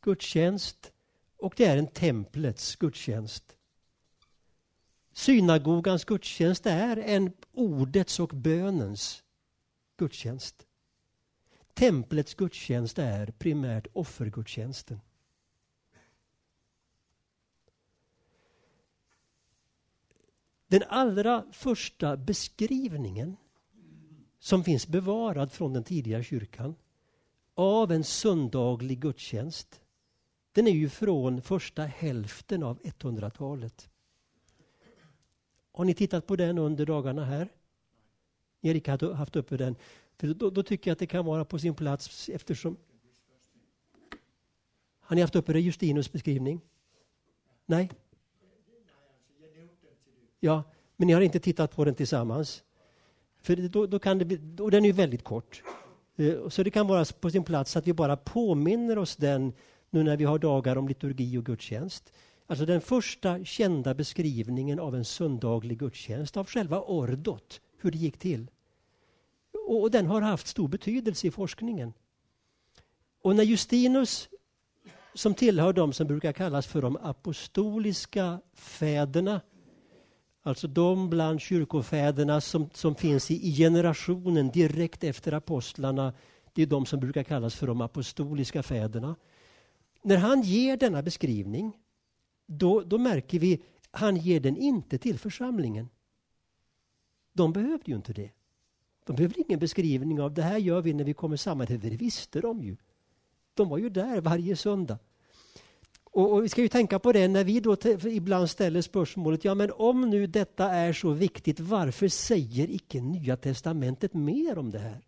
[0.00, 0.92] gudstjänst
[1.36, 3.56] och det är en templets gudstjänst.
[5.12, 9.22] Synagogans gudstjänst är en ordets och bönens
[9.96, 10.66] gudstjänst.
[11.74, 15.00] Templets gudstjänst är primärt offergudstjänsten.
[20.72, 23.36] Den allra första beskrivningen
[24.38, 26.74] som finns bevarad från den tidiga kyrkan
[27.54, 29.80] av en söndaglig gudstjänst
[30.52, 33.90] den är ju från första hälften av 100-talet.
[35.72, 37.48] Har ni tittat på den under dagarna här?
[38.60, 39.76] Erik har haft uppe den.
[40.16, 42.76] För då, då, tycker jag att det kan vara på sin plats eftersom...
[45.00, 46.60] Har ni haft uppe det Justinus beskrivning?
[47.66, 47.90] Nej?
[50.44, 50.62] Ja,
[50.96, 52.62] men ni har inte tittat på den tillsammans.
[53.42, 55.62] För då, då kan det och den är ju väldigt kort.
[56.16, 59.52] Eh, så det kan vara på sin plats att vi bara påminner oss den
[59.90, 62.12] nu när vi har dagar om liturgi och gudstjänst.
[62.46, 68.18] Alltså den första kända beskrivningen av en söndaglig gudstjänst, av själva ordot, hur det gick
[68.18, 68.50] till.
[69.68, 71.92] Och den har haft stor betydelse i forskningen.
[73.22, 74.28] Och när Justinus,
[75.14, 79.40] som tillhör de som brukar kallas för de apostoliska fäderna,
[80.42, 86.14] alltså de bland kyrkofäderna som, som finns i, i generationen direkt efter apostlarna,
[86.52, 89.16] det är de som brukar kallas för de apostoliska fäderna.
[90.02, 91.76] När han ger denna beskrivning,
[92.46, 95.88] då, då märker vi han ger den inte till församlingen.
[97.32, 98.30] De behövde ju inte det.
[99.06, 101.66] De behövde ingen beskrivning av det här gör vi när vi kommer samman.
[101.66, 102.76] Det visste de ju.
[103.54, 104.98] De var ju där varje söndag.
[106.12, 107.76] Och, och, vi ska ju tänka på det när vi då
[108.10, 113.36] ibland ställer spörsmålet, ja men om nu detta är så viktigt, varför säger icke Nya
[113.36, 115.00] Testamentet mer om det här?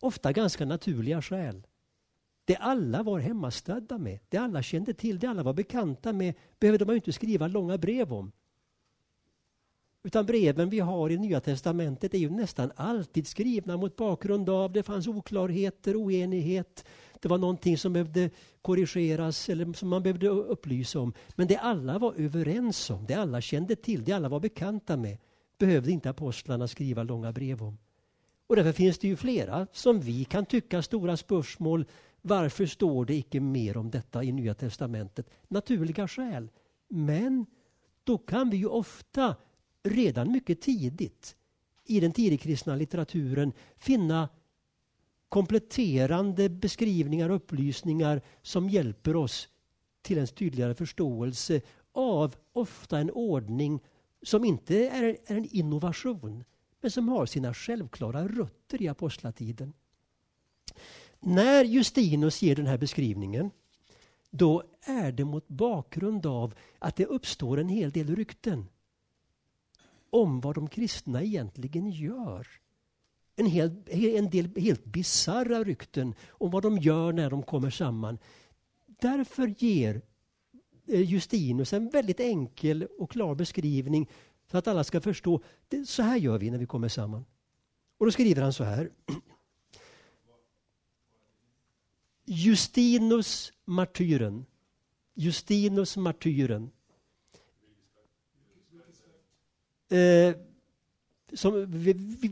[0.00, 1.66] Ofta ganska naturliga skäl.
[2.44, 6.84] Det alla var hemmastödda med, det alla kände till, det alla var bekanta med, behövde
[6.84, 8.32] man ju inte skriva långa brev om.
[10.02, 14.72] Utan breven vi har i Nya Testamentet är ju nästan alltid skrivna mot bakgrund av
[14.72, 16.84] det fanns oklarheter, oenighet,
[17.22, 18.30] det var någonting som behövde
[18.62, 21.12] korrigeras eller som man behövde upplysa om.
[21.34, 25.18] Men det alla var överens om, det alla kände till, det alla var bekanta med
[25.58, 27.78] behövde inte apostlarna skriva långa brev om.
[28.46, 31.84] Och därför finns det ju flera som vi kan tycka stora spörsmål.
[32.22, 35.30] Varför står det icke mer om detta i Nya Testamentet?
[35.48, 36.50] Naturliga skäl.
[36.88, 37.46] Men
[38.04, 39.36] då kan vi ju ofta
[39.82, 41.36] redan mycket tidigt
[41.84, 44.28] i den tidigkristna litteraturen finna
[45.28, 49.48] kompletterande beskrivningar och upplysningar som hjälper oss
[50.02, 51.60] till en tydligare förståelse
[51.92, 53.80] av ofta en ordning
[54.22, 56.44] som inte är, är en innovation
[56.80, 59.72] men som har sina självklara rötter i apostlatiden.
[61.20, 63.50] När Justinus ger den här beskrivningen
[64.30, 68.68] då är det mot bakgrund av att det uppstår en hel del rykten
[70.10, 72.48] om vad de kristna egentligen gör.
[73.38, 78.18] En, hel, en del helt bisarra rykten om vad de gör när de kommer samman.
[78.86, 80.02] Därför ger
[80.86, 84.08] eh, Justinus en väldigt enkel och klar beskrivning
[84.50, 85.42] så att alla ska förstå.
[85.86, 87.24] Så här gör vi när vi kommer samman.
[87.98, 88.90] Och då skriver han så här.
[92.24, 94.46] Justinus martyren.
[95.14, 96.70] Justinus martyren.
[99.90, 100.47] Eh,
[101.32, 101.66] som,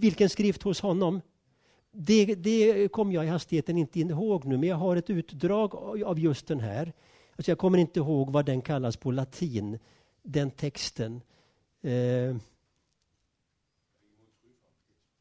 [0.00, 1.20] vilken skrift hos honom?
[1.92, 6.18] Det, det kom jag i hastigheten inte ihåg nu, men jag har ett utdrag av
[6.18, 6.92] just den här.
[7.36, 9.78] Alltså jag kommer inte ihåg vad den kallas på latin,
[10.22, 11.20] den texten.
[11.82, 12.36] Eh,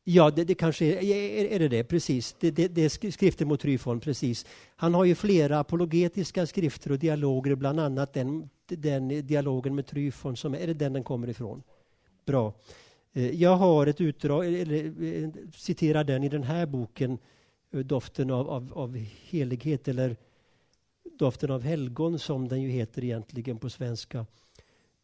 [0.07, 2.35] Ja, det, det kanske är, är, är, det det, precis.
[2.39, 4.45] Det, det, det är skrifter mot Tryfon, precis.
[4.75, 10.37] Han har ju flera apologetiska skrifter och dialoger, bland annat den, den dialogen med Tryfon.
[10.37, 11.63] Som, är det den den kommer ifrån?
[12.25, 12.53] Bra.
[13.15, 17.17] Eh, jag har ett utdrag, eller eh, citerar den i den här boken,
[17.71, 18.95] eh, Doften av, av, av
[19.29, 20.17] helighet, eller
[21.19, 24.25] Doften av helgon, som den ju heter egentligen på svenska.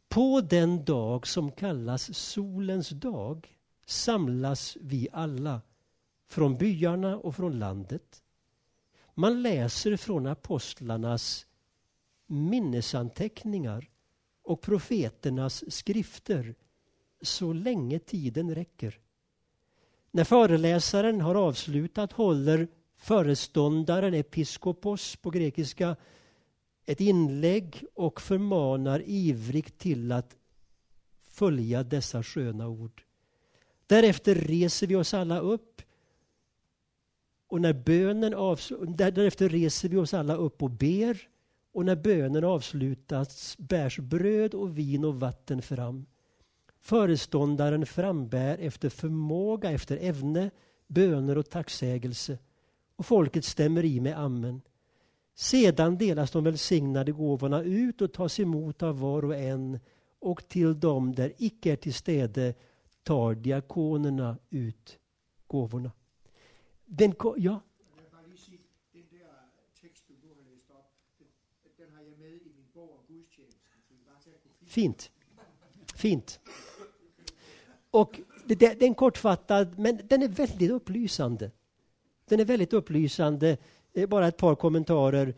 [0.09, 5.61] På den dag som kallas solens dag samlas vi alla
[6.27, 8.23] från byarna och från landet.
[9.15, 11.45] Man läser från apostlarnas
[12.27, 13.89] minnesanteckningar
[14.43, 16.55] och profeternas skrifter
[17.21, 18.99] så länge tiden räcker.
[20.11, 25.95] När föreläsaren har avslutat håller föreståndaren, episkopos på grekiska,
[26.85, 30.35] ett inlägg och förmanar ivrigt till att
[31.23, 33.03] följa dessa sköna ord.
[33.87, 35.81] Därefter reser vi oss alla upp.
[37.47, 38.33] Och när bönen
[38.95, 41.27] därefter reser vi oss alla upp och ber.
[41.73, 46.05] Och när bönen avslutats bärs bröd och vin och vatten fram.
[46.81, 50.51] Föreståndaren frambär efter förmåga, efter ävne,
[50.87, 52.37] böner och tacksägelse.
[52.95, 54.61] Och folket stämmer i med amen.
[55.35, 59.79] Sedan delas de välsignade gåvorna ut och tas emot av var och en
[60.19, 62.53] och till dem där icke är till städe
[63.03, 64.99] tar diakonerna ut
[65.47, 65.91] gåvorna.
[66.85, 67.61] Den, ja?
[74.65, 75.11] Fint.
[75.95, 76.39] Fint.
[77.91, 81.51] Och det, det, det är en kortfattad, men den är väldigt upplysande.
[82.25, 83.57] Den är väldigt upplysande.
[83.93, 85.35] Eh, bara ett par kommentarer.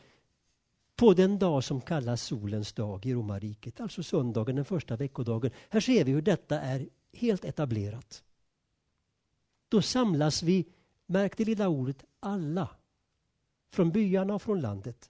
[0.95, 5.51] På den dag som kallas solens dag i romarriket, alltså söndagen, den första veckodagen.
[5.69, 8.23] Här ser vi hur detta är helt etablerat.
[9.69, 10.65] Då samlas vi,
[11.05, 12.69] märk det lilla ordet, alla.
[13.71, 15.09] Från byarna och från landet.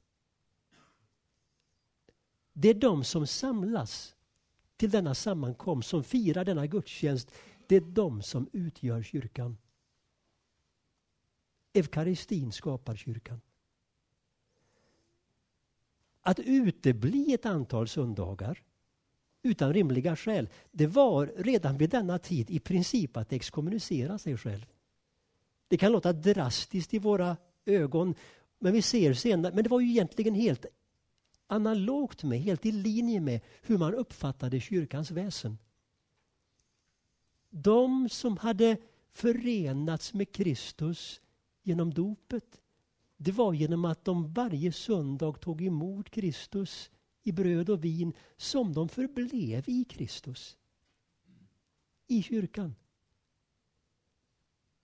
[2.54, 4.16] Det är de som samlas
[4.84, 7.32] till denna sammankomst, som firar denna gudstjänst.
[7.68, 9.58] Det är de som utgör kyrkan.
[11.74, 13.42] Eukaristin skapar kyrkan.
[16.22, 18.64] Att utebli ett antal söndagar
[19.44, 20.50] utan rimliga skäl.
[20.72, 24.66] Det var redan vid denna tid i princip att exkommunicera sig själv.
[25.68, 28.16] Det kan låta drastiskt i våra ögon,
[28.60, 30.66] men vi ser senare, men det var ju egentligen helt
[31.54, 35.58] analogt med, helt i linje med hur man uppfattade kyrkans väsen.
[37.50, 38.78] De som hade
[39.12, 41.22] förenats med Kristus
[41.64, 42.62] genom dopet,
[43.18, 46.92] det var genom att de varje söndag tog emot Kristus
[47.24, 50.58] i bröd och vin som de förblev i Kristus.
[52.08, 52.76] I kyrkan.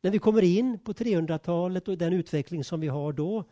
[0.02, 3.44] När vi kommer in på 300-talet och den utveckling som vi har då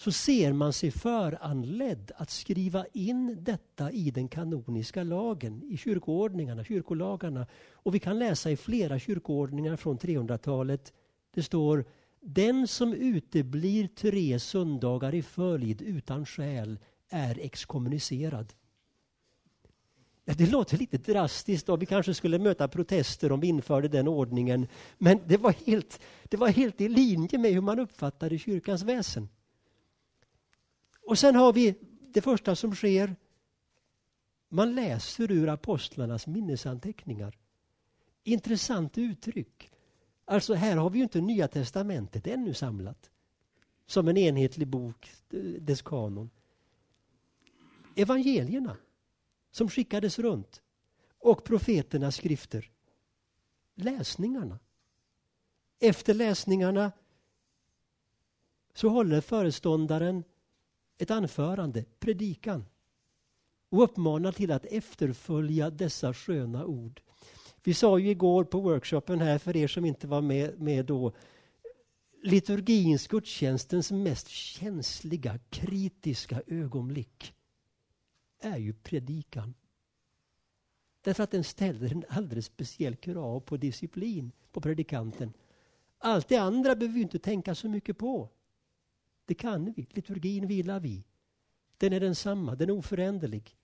[0.00, 6.64] så ser man sig föranledd att skriva in detta i den kanoniska lagen, i kyrkoordningarna,
[6.64, 7.46] kyrkolagarna.
[7.72, 10.92] Och vi kan läsa i flera kyrkoordningar från 300-talet.
[11.34, 11.84] Det står
[12.20, 16.78] den som uteblir tre söndagar i följd utan skäl
[17.08, 18.52] är exkommunicerad.
[20.24, 24.08] Ja, det låter lite drastiskt och vi kanske skulle möta protester om vi införde den
[24.08, 24.66] ordningen.
[24.98, 29.28] Men det var, helt, det var helt i linje med hur man uppfattade kyrkans väsen.
[31.10, 31.74] Och sen har vi
[32.12, 33.16] det första som sker.
[34.48, 37.38] Man läser ur apostlarnas minnesanteckningar.
[38.24, 39.70] Intressant uttryck.
[40.24, 43.10] Alltså här har vi ju inte Nya Testamentet ännu samlat.
[43.86, 46.30] Som en enhetlig bok, eh, dess kanon
[47.96, 48.76] evangelierna
[49.50, 50.62] som skickades runt.
[51.18, 52.70] och profeternas skrifter.
[53.74, 54.58] Läsningarna.
[55.80, 56.92] Efter läsningarna
[58.74, 60.24] så håller föreståndaren
[61.02, 62.64] ett anförande, predikan
[63.70, 67.00] och uppmanar till att efterfölja dessa sköna ord.
[67.62, 71.12] Vi sa ju igår på workshopen här, för er som inte var med, med då,
[72.22, 77.34] liturgins, gudstjänstens mest känsliga, kritiska ögonblick
[78.40, 79.54] är ju predikan.
[81.02, 85.32] Därför att den ställer en alldeles speciell krav på disciplin på predikanten.
[85.98, 88.28] Allt det andra behöver vi inte tänka så mycket på.
[89.24, 89.86] Det kan vi.
[89.90, 91.04] Liturgin vilar vi.
[91.78, 93.56] Den är densamma, den är oföränderlig.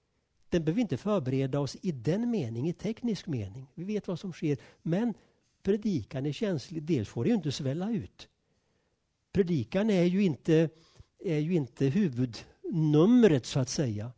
[0.48, 3.70] Den behöver inte förbereda oss i den mening, i teknisk mening.
[3.74, 4.58] Vi vet vad som sker.
[4.82, 5.14] Men
[5.62, 6.82] predikan är känslig.
[6.82, 8.28] Dels får det ju inte svälla ut.
[9.32, 10.68] Predikan är ju inte,
[11.18, 14.12] är ju inte huvudnumret så att säga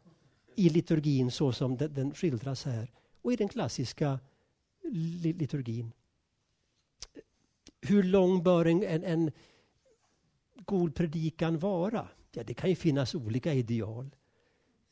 [0.55, 2.91] i liturgin så som den, den skildras här
[3.23, 4.21] och i den klassiska
[5.35, 5.93] liturgin.
[7.81, 9.31] Hur lång bör en, en, en
[10.69, 12.09] god predikan vara?
[12.33, 14.11] Ja, det kan ju finnas olika ideal.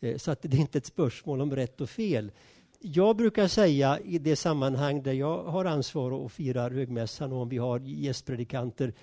[0.01, 2.33] Eh, så att det är inte ett spörsmål om rätt och fel.
[2.81, 7.49] Jag brukar säga i det sammanhang där jag har ansvar och firar högmässan och om
[7.49, 8.95] vi har gästpredikanter.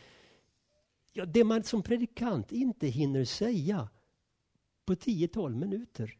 [1.13, 3.89] Ja, det man som predikant inte hinner säga
[4.86, 6.17] på 10-12 minuter.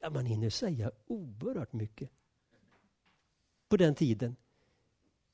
[0.00, 2.10] Ja, man hinner säga oerhört mycket.
[3.68, 4.36] På den tiden.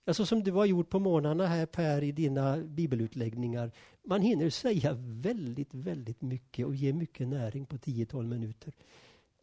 [0.07, 3.73] Alltså som du har gjort på morgnarna här Per i dina bibelutläggningar.
[4.05, 8.75] Man hinner säga väldigt, väldigt mycket och ge mycket näring på 10-12 minuter.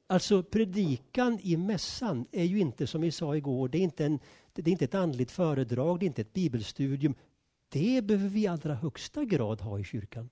[0.08, 4.20] Alltså predikan i mässan är ju inte som vi sa igår, det är inte, en,
[4.54, 7.16] det är inte ett andligt föredrag, det är inte ett bibelstudium.
[7.70, 10.30] Det behöver vi i allra högsta grad ha i kyrkan.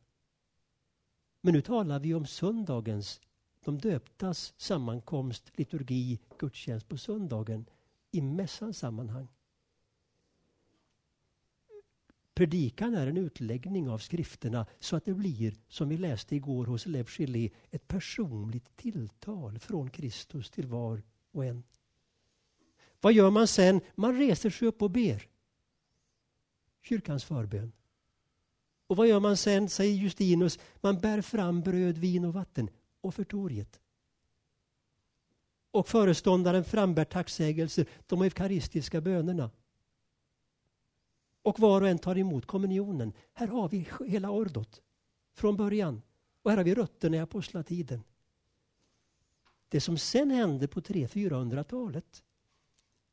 [1.42, 3.22] Men nu talar vi om söndagens,
[3.66, 7.66] de döptas sammankomst, liturgi, gudstjänst på söndagen
[8.12, 9.28] i mässans sammanhang.
[12.42, 16.86] Predikan är en utläggning av skrifterna så att det blir, som vi läste igår hos
[16.86, 21.64] Lev Gillet, ett personligt tilltal från Kristus till var och en.
[23.02, 23.82] Vad gör man sen?
[23.96, 25.28] Man reser sig upp och ber.
[26.82, 27.72] Kyrkans förbön.
[28.88, 30.60] Och vad gör man sen, säger Justinus?
[30.76, 32.70] Man bär fram bröd, vin och vatten.
[33.02, 33.80] Offertoriet.
[35.72, 39.50] Och föreståndaren frambär tacksägelser, de eukaristiska bönerna.
[41.42, 43.14] Och var och en tar emot kommunionen.
[43.34, 44.82] Här har vi hela ordot
[45.34, 46.02] från början.
[46.42, 48.04] Och här har vi rötterna i apostlatiden.
[49.70, 52.24] Det som sen hände på 300-400-talet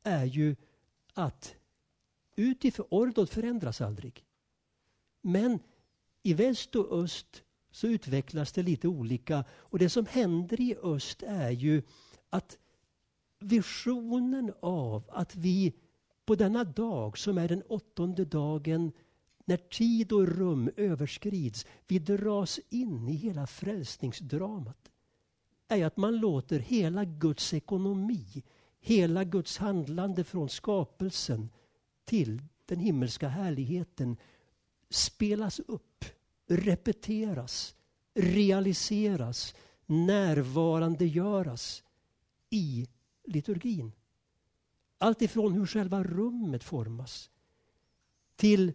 [0.03, 0.55] är ju
[1.13, 1.55] att
[2.35, 4.25] utifrån ordot förändras aldrig.
[5.21, 5.59] Men
[6.23, 9.45] i väst och öst så utvecklas det lite olika.
[9.51, 11.83] Och det som händer i öst är ju
[12.29, 12.57] att
[13.39, 15.73] visionen av att vi
[16.29, 18.91] på denna dag som är den åttonde dagen
[19.45, 24.91] när tid och rum överskrids, vi dras in i hela frälsningsdramat,
[25.67, 28.43] är att man låter hela Guds ekonomi,
[28.79, 31.49] hela Guds handlande från skapelsen
[32.05, 34.17] till den himmelska härligheten
[34.89, 36.05] spelas upp,
[36.47, 37.75] repeteras,
[38.13, 39.55] realiseras,
[39.85, 41.83] närvarandegöras
[42.49, 42.87] i
[43.23, 43.91] liturgin.
[45.01, 47.29] Allt ifrån hur själva rummet formas
[48.35, 48.73] till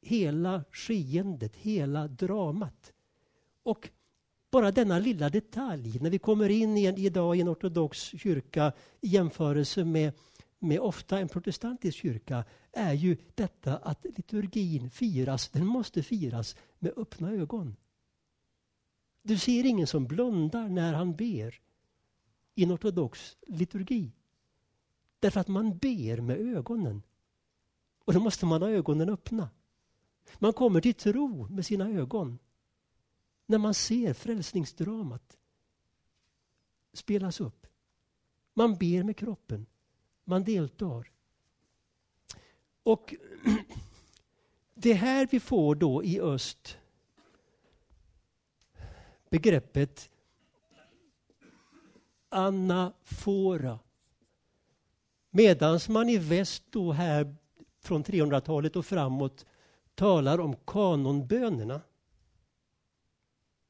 [0.00, 2.92] hela skeendet, hela dramat.
[3.62, 3.88] Och
[4.50, 8.72] bara denna lilla detalj, när vi kommer in i en, idag i en ortodox kyrka
[9.00, 10.12] i jämförelse med,
[10.58, 16.92] med ofta en protestantisk kyrka, är ju detta att liturgin firas, den måste firas med
[16.96, 17.76] öppna ögon.
[19.22, 21.60] Du ser ingen som blundar när han ber
[22.54, 24.12] i en ortodox liturgi.
[25.24, 27.02] Därför att man ber med ögonen.
[27.98, 29.50] Och då måste man ha ögonen öppna.
[30.38, 32.38] Man kommer till tro med sina ögon.
[33.46, 35.38] När man ser frälsningsdramat
[36.92, 37.66] spelas upp.
[38.54, 39.66] Man ber med kroppen.
[40.24, 41.10] Man deltar.
[42.82, 43.14] Och
[44.74, 46.78] det här vi får då i öst
[49.30, 50.10] begreppet
[52.28, 53.78] anafora.
[55.36, 57.36] Medan man i väst då här
[57.82, 59.46] från 300-talet och framåt
[59.94, 61.80] talar om kanonbönerna.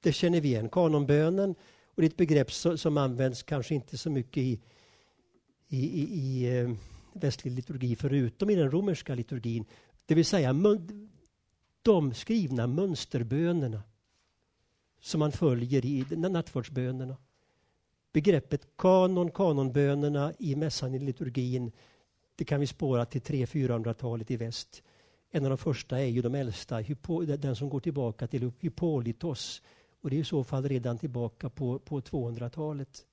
[0.00, 1.50] Det känner vi igen, kanonbönen.
[1.84, 4.60] Och det är ett begrepp som används kanske inte så mycket i,
[5.68, 6.70] i, i, i eh,
[7.12, 9.64] västlig liturgi förutom i den romerska liturgin.
[10.06, 10.54] Det vill säga
[11.82, 13.82] de skrivna mönsterbönerna
[15.00, 17.16] som man följer i nattvardsbönerna.
[18.14, 21.72] Begreppet kanon, kanonbönerna i mässan i liturgin,
[22.36, 24.82] det kan vi spåra till 300-400-talet i väst.
[25.30, 26.82] En av de första är ju de äldsta,
[27.38, 29.62] den som går tillbaka till Hippolytos.
[30.00, 33.06] Och det är i så fall redan tillbaka på, på 200-talet.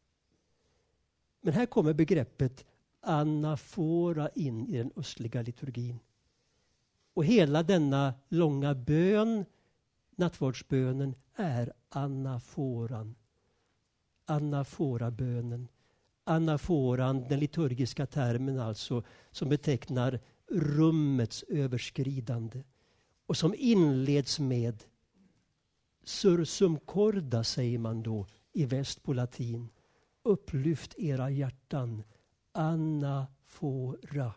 [1.41, 2.65] Men här kommer begreppet
[2.99, 5.99] anafora in i den östliga liturgin.
[7.13, 9.45] Och hela denna långa bön,
[10.15, 13.15] nattvardsbönen, är anaforan.
[14.31, 15.67] Anaforabönen.
[16.23, 22.63] Anaforan, den liturgiska termen alltså, som betecknar rummets överskridande
[23.25, 24.83] och som inleds med
[26.03, 29.69] sursum corda, säger man då i väst på latin.
[30.23, 32.03] Upplyft era hjärtan,
[32.51, 34.33] anafora.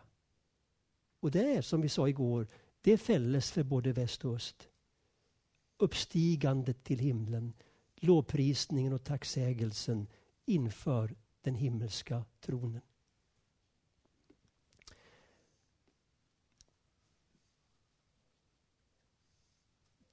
[1.19, 2.47] Och det är som vi sa igår,
[2.81, 4.69] det fälles för både väst och öst.
[5.77, 7.53] Uppstigandet till himlen,
[7.95, 10.07] lovprisningen och tacksägelsen
[10.45, 12.81] inför den himmelska tronen.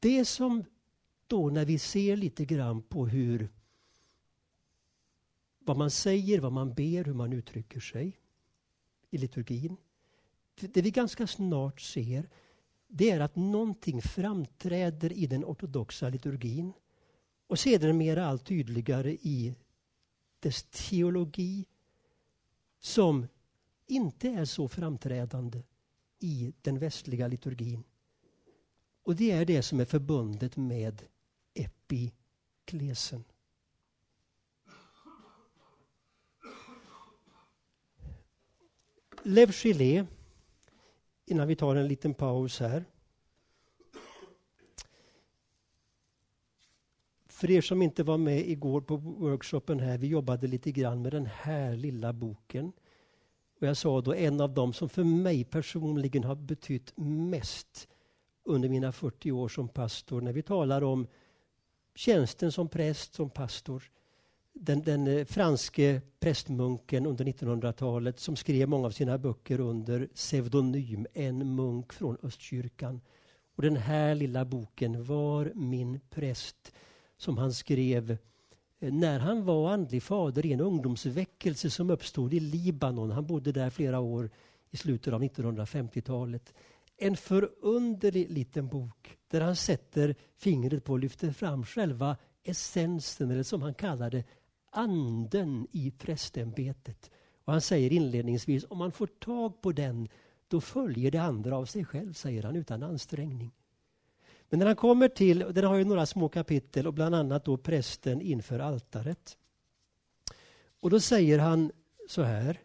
[0.00, 0.64] Det som
[1.26, 3.48] då när vi ser lite grann på hur
[5.58, 8.20] vad man säger, vad man ber, hur man uttrycker sig
[9.10, 9.76] i liturgin.
[10.54, 12.28] Det vi ganska snart ser
[12.86, 16.72] det är att någonting framträder i den ortodoxa liturgin
[17.52, 19.54] och sedermera allt tydligare i
[20.40, 21.66] dess teologi
[22.80, 23.26] som
[23.86, 25.62] inte är så framträdande
[26.18, 27.84] i den västliga liturgin.
[29.02, 31.02] Och det är det som är förbundet med
[31.54, 33.24] epiklesen.
[39.22, 40.06] Lev Gillet,
[41.26, 42.84] innan vi tar en liten paus här.
[47.42, 51.12] För er som inte var med igår på workshopen här, vi jobbade lite grann med
[51.12, 52.72] den här lilla boken.
[53.60, 57.88] Och jag sa då en av dem som för mig personligen har betytt mest
[58.44, 61.06] under mina 40 år som pastor när vi talar om
[61.94, 63.82] tjänsten som präst, som pastor.
[64.52, 71.06] Den, den eh, franske prästmunken under 1900-talet som skrev många av sina böcker under pseudonym,
[71.14, 73.00] en munk från Östkyrkan.
[73.54, 76.72] Och den här lilla boken, Var min präst,
[77.22, 78.10] som han skrev
[78.80, 83.10] eh, när han var andlig fader i en ungdomsväckelse som uppstod i Libanon.
[83.10, 84.30] Han bodde där flera år
[84.70, 86.54] i slutet av 1950-talet
[86.96, 93.42] en förunderlig liten bok där han sätter fingret på och lyfter fram själva essensen, eller
[93.42, 94.24] som han kallar det,
[94.70, 97.10] anden i prästämbetet.
[97.44, 100.08] Och han säger inledningsvis, om man får tag på den,
[100.48, 103.52] då följer det andra av sig själv, säger han utan ansträngning.
[104.52, 107.56] Men när han kommer till, den har ju några små kapitel och bland annat då
[107.56, 109.38] prästen inför altaret.
[110.80, 111.72] Och då säger han
[112.08, 112.60] så här,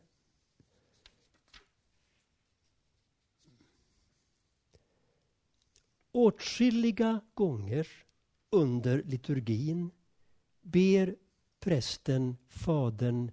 [6.12, 7.88] Åtskilliga gånger
[8.50, 9.92] under liturgin
[10.62, 11.16] ber
[11.60, 13.32] prästen, fadern,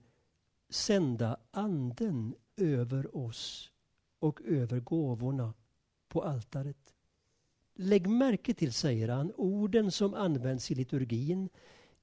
[0.68, 3.72] sända anden över oss
[4.18, 5.54] och över gåvorna
[6.08, 6.93] på altaret.
[7.76, 11.48] Lägg märke till, säger han, orden som används i liturgin,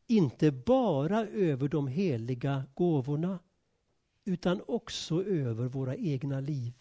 [0.08, 3.40] inte bara över de heliga gåvorna
[4.26, 6.74] utan också över våra egna liv.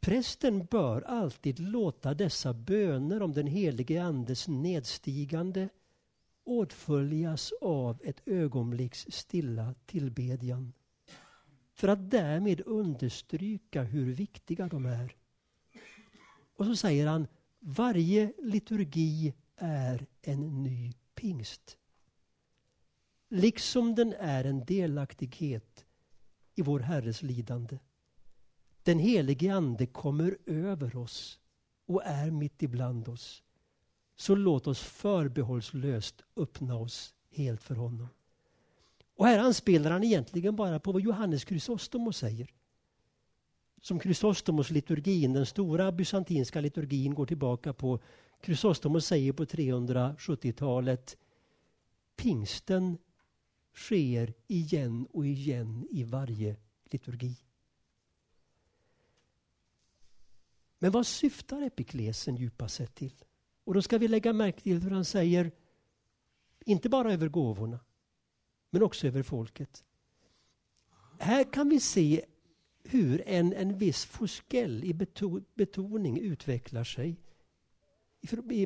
[0.00, 5.68] Prästen bör alltid låta dessa böner om den helige Andes nedstigande
[6.44, 10.72] åtföljas av ett ögonblicks stilla tillbedjan
[11.72, 15.14] för att därmed understryka hur viktiga de är.
[16.56, 17.26] Och så säger han,
[17.60, 21.76] varje liturgi är en ny pingst.
[23.28, 25.84] Liksom den är en delaktighet
[26.54, 27.78] i vår Herres lidande.
[28.82, 31.40] Den helige Ande kommer över oss
[31.86, 33.42] och är mitt ibland oss.
[34.16, 38.08] Så låt oss förbehållslöst öppna oss helt för honom.
[39.16, 42.50] Och här anspelar han egentligen bara på vad Johannes Chrysostomos säger.
[43.80, 48.00] Som Chrysostomos liturgin, den stora bysantinska liturgin går tillbaka på.
[48.42, 51.16] Chrysostomos säger på 370-talet
[52.16, 52.98] Pingsten
[53.74, 57.36] sker igen och igen i varje liturgi.
[60.78, 63.24] Men vad syftar epiklesen djupast sett till?
[63.64, 65.52] Och då ska vi lägga märke till hur han säger,
[66.64, 67.80] inte bara över gåvorna,
[68.70, 69.84] men också över folket.
[71.18, 72.24] Här kan vi se
[72.88, 77.16] hur en, en viss forskel i beto, betoning utvecklar sig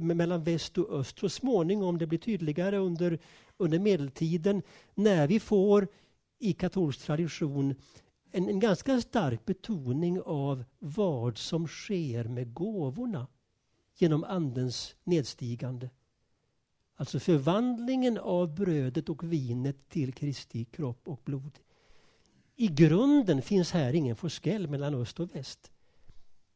[0.01, 1.19] mellan väst och öst.
[1.19, 3.19] Så småningom, det blir tydligare under,
[3.57, 4.63] under medeltiden
[4.95, 5.89] när vi får
[6.39, 7.75] i katolsk tradition
[8.33, 13.27] en, en ganska stark betoning av vad som sker med gåvorna
[13.99, 15.91] genom Andens nedstigande.
[16.97, 21.59] Alltså förvandlingen av brödet och vinet till Kristi kropp och blod.
[22.61, 25.71] I grunden finns här ingen forskel mellan öst och väst.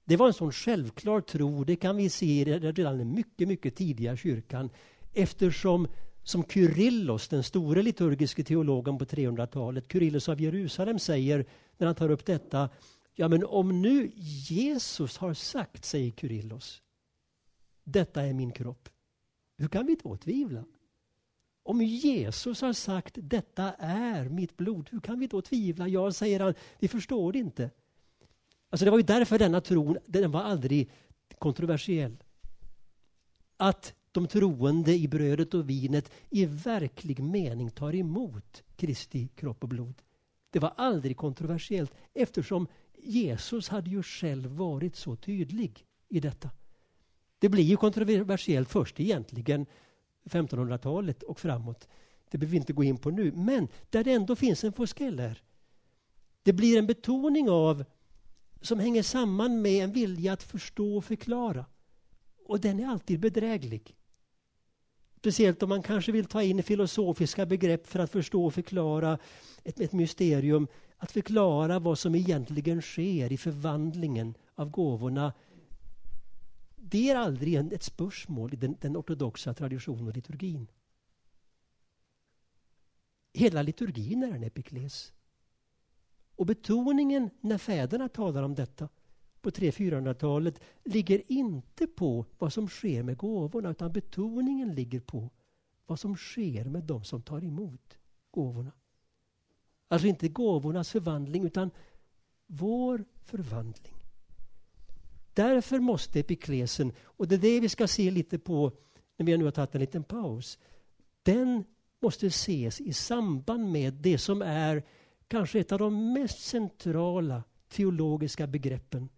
[0.05, 4.17] Det var en sån självklar tro, det kan vi se redan i mycket, mycket tidiga
[4.17, 4.71] kyrkan
[5.13, 5.89] eftersom
[6.23, 11.47] som Kyrillos, den store liturgiske teologen på 300-talet, Kyrillos av Jerusalem säger
[11.77, 12.69] när han tar upp detta,
[13.15, 16.83] ja men om nu Jesus har sagt, säger Kyrillos,
[17.85, 18.89] detta är min kropp,
[19.57, 20.65] hur kan vi då tvivla?
[21.67, 25.89] Om Jesus har sagt detta är mitt blod, hur kan vi då tvivla?
[25.89, 27.71] Ja, säger han, vi förstår det inte.
[28.71, 30.91] Alltså det var ju därför denna tron, den var aldrig
[31.39, 32.17] kontroversiell.
[33.57, 39.69] Att de troende i brödet och vinet i verklig mening tar emot Kristi kropp och
[39.69, 39.95] blod.
[40.51, 42.67] Det var aldrig kontroversiellt eftersom
[42.99, 46.51] Jesus hade ju själv varit så tydlig i detta.
[47.39, 49.67] Det blir ju kontroversiellt först egentligen
[50.25, 51.89] 1500-talet och framåt.
[52.31, 53.33] Det behöver vi inte gå in på nu.
[53.33, 55.29] Men där det ändå finns en forskeller.
[55.29, 55.43] här.
[56.43, 57.85] Det blir en betoning av
[58.61, 61.65] som hänger samman med en vilja att förstå och förklara.
[62.47, 63.97] Och den är alltid bedräglig.
[65.17, 69.19] Speciellt om man kanske vill ta in filosofiska begrepp för att förstå och förklara
[69.65, 70.67] ett, ett mysterium.
[70.97, 75.33] Att förklara vad som egentligen sker i förvandlingen av gåvorna.
[76.87, 80.71] Det är aldrig en, ett spörsmål i den, den ortodoxa traditionen och liturgin.
[83.33, 85.13] Hela liturgin är en epikles.
[86.37, 88.89] Och betoningen när fäderna talar om detta
[89.41, 95.31] på 300-400-talet ligger inte på vad som sker med gåvorna utan betoningen ligger på
[95.87, 97.99] vad som sker med de som tar emot
[98.31, 98.73] gåvorna.
[99.89, 101.71] Alltså inte gåvornas förvandling utan
[102.47, 103.94] vår förvandling.
[105.35, 108.73] Därför måste epiklesen, och det är det vi ska se lite på
[109.17, 110.59] när vi nu har tagit en liten paus.
[111.23, 111.65] Den
[112.01, 114.83] måste ses i samband med det som är
[115.29, 119.09] kanske ett av de mest centrala teologiska begreppen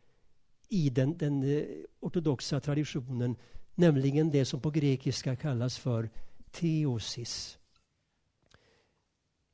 [0.69, 1.65] i den, den eh,
[2.01, 3.37] ortodoxa traditionen,
[3.75, 6.11] nämligen det som på grekiska kallas för
[6.51, 7.59] teosis.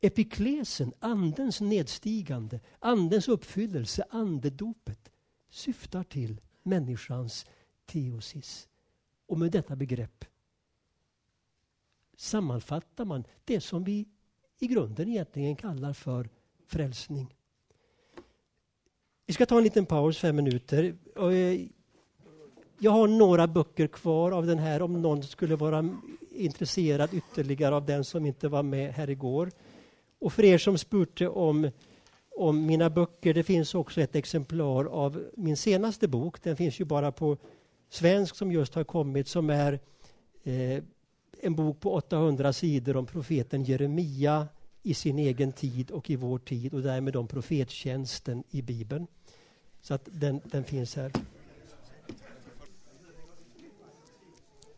[0.01, 5.11] Epiklesen, andens nedstigande, andens uppfyllelse, andedopet
[5.51, 7.47] syftar till människans
[7.87, 8.69] teosis.
[9.27, 10.25] Och med detta begrepp
[12.17, 14.07] sammanfattar man det som vi
[14.59, 16.29] i grunden egentligen kallar för
[16.67, 17.35] frälsning.
[19.27, 20.95] Vi ska ta en liten paus, fem minuter.
[21.17, 21.67] Eh,
[22.79, 25.99] jag har några böcker kvar av den här om någon skulle vara
[26.31, 29.51] intresserad ytterligare av den som inte var med här igår.
[30.19, 31.71] Och för er som spurte om,
[32.37, 36.43] om mina böcker, det finns också ett exemplar av min senaste bok.
[36.43, 37.37] Den finns ju bara på
[37.91, 39.81] svensk som just har kommit som är
[40.43, 40.83] eh,
[41.41, 44.49] en bok på 800 sidor om profeten Jeremia
[44.83, 49.07] i sin egen tid och i vår tid och därmed om profettjänsten i Bibeln.
[49.81, 51.13] Så att den, den finns här.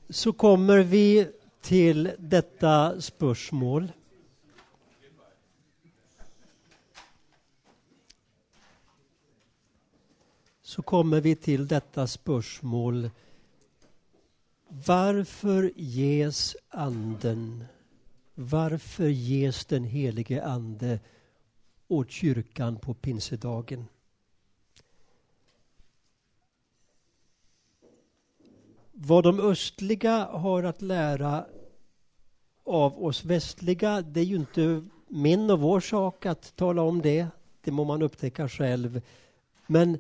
[0.09, 1.29] Så kommer vi
[1.61, 3.93] till detta spörsmål.
[10.75, 13.11] Så kommer vi till detta spörsmål.
[14.69, 17.65] Varför ges anden
[18.35, 21.01] varför ges den helige Ande
[21.89, 23.85] åt kyrkan på pinsedagen?
[28.93, 31.47] Vad de östliga har att lära
[32.65, 37.27] av oss västliga, det är ju inte min och vår sak att tala om det.
[37.61, 39.03] Det må man upptäcka själv.
[39.67, 39.99] Men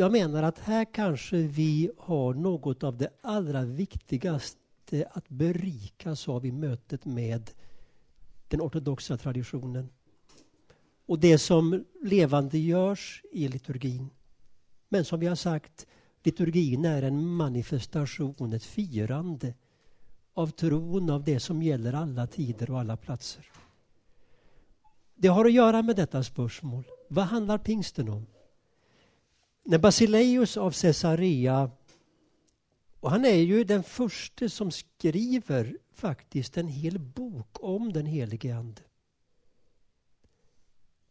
[0.00, 6.46] jag menar att här kanske vi har något av det allra viktigaste att berikas av
[6.46, 7.50] i mötet med
[8.48, 9.88] den ortodoxa traditionen.
[11.06, 14.10] Och det som levandegörs i liturgin.
[14.88, 15.86] Men som vi har sagt,
[16.22, 19.54] liturgin är en manifestation, ett firande
[20.34, 23.46] av tron av det som gäller alla tider och alla platser.
[25.14, 26.84] Det har att göra med detta spörsmål.
[27.08, 28.26] Vad handlar pingsten om?
[29.62, 31.70] När Basileus av Caesarea
[33.00, 38.56] och han är ju den första som skriver faktiskt en hel bok om den helige
[38.56, 38.82] Ande.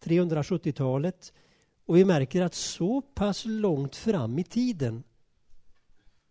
[0.03, 1.33] 370-talet.
[1.85, 5.03] Och vi märker att så pass långt fram i tiden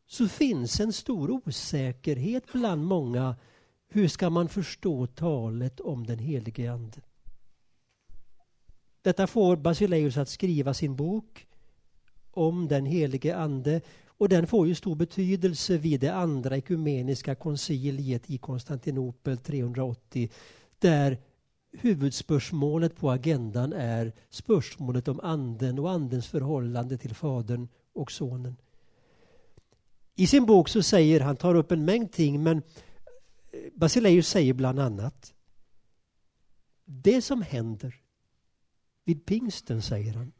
[0.06, 3.36] så finns en stor osäkerhet bland många
[3.88, 7.00] hur ska man förstå talet om den helige Ande?
[9.02, 11.46] Detta får Basileus att skriva sin bok
[12.38, 18.30] om den helige Ande och den får ju stor betydelse vid det andra ekumeniska konciliet
[18.30, 20.30] i Konstantinopel 380
[20.78, 21.18] där
[21.72, 28.56] huvudspörsmålet på agendan är spörsmålet om anden och andens förhållande till Fadern och Sonen.
[30.14, 32.62] I sin bok så säger han, tar upp en mängd ting, men eh,
[33.74, 35.34] Basileus säger bland annat
[36.84, 37.94] det som händer
[39.04, 40.32] vid pingsten, säger han,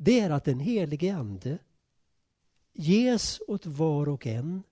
[0.00, 1.58] det är att den helige Ande
[2.72, 4.62] ges åt var och en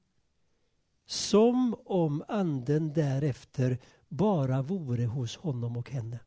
[1.07, 6.19] som om anden därefter bara vore hos honom och henne.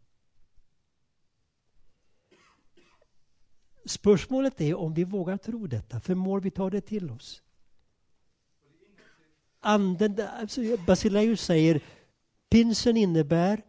[3.85, 7.41] Spörsmålet är om vi vågar tro detta, förmår vi ta det till oss?
[9.59, 11.83] Anden, alltså Basileus säger
[12.49, 13.61] pinsen innebär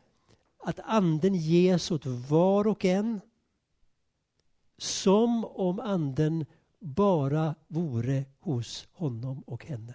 [0.59, 3.21] att anden ges åt var och en
[4.83, 6.47] som om anden
[6.79, 9.95] bara vore hos honom och henne.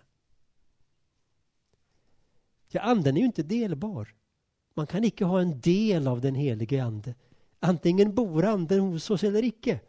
[2.67, 4.15] Ja, anden är ju inte delbar.
[4.73, 7.15] Man kan icke ha en del av den helige ande.
[7.59, 9.79] Antingen bor anden hos oss eller icke.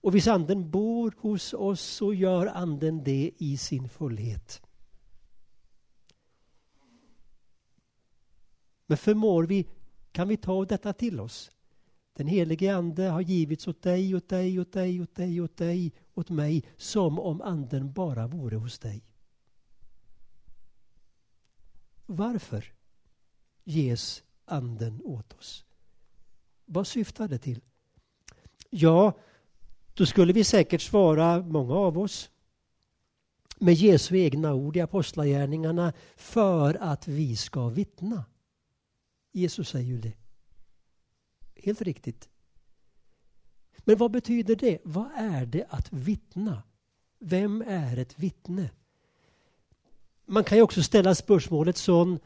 [0.00, 4.62] Och hvis anden bor hos oss så gör anden det i sin fullhet.
[8.86, 9.66] Men förmår vi,
[10.12, 11.50] kan vi ta detta till oss?
[12.18, 15.92] Den helige Ande har givits åt dig, åt dig, åt dig, åt dig, åt dig,
[16.14, 19.04] åt mig, som om Anden bara vore hos dig.
[22.06, 22.72] Varför
[23.64, 25.64] ges Anden åt oss?
[26.64, 27.60] Vad syftar det till?
[28.70, 29.18] Ja,
[29.94, 32.30] då skulle vi säkert svara, många av oss,
[33.58, 38.24] med Jesu egna ord i Apostlagärningarna, för att vi ska vittna.
[39.32, 40.27] Jesus säger ju det.
[41.68, 42.28] Helt riktigt.
[43.78, 44.78] Men vad betyder det?
[44.84, 46.62] Vad är det att vittna?
[47.18, 48.70] Vem är ett vittne?
[50.24, 52.18] Man kan ju också ställa spörsmålet sån.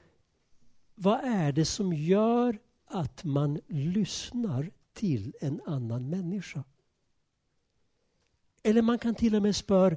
[0.95, 6.65] Vad är det som gör att man lyssnar till en annan människa?
[8.63, 9.97] Eller man kan till och med spöra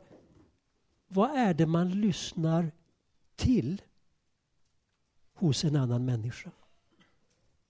[1.08, 2.72] vad är det man lyssnar
[3.36, 3.82] till
[5.34, 6.52] hos en annan människa?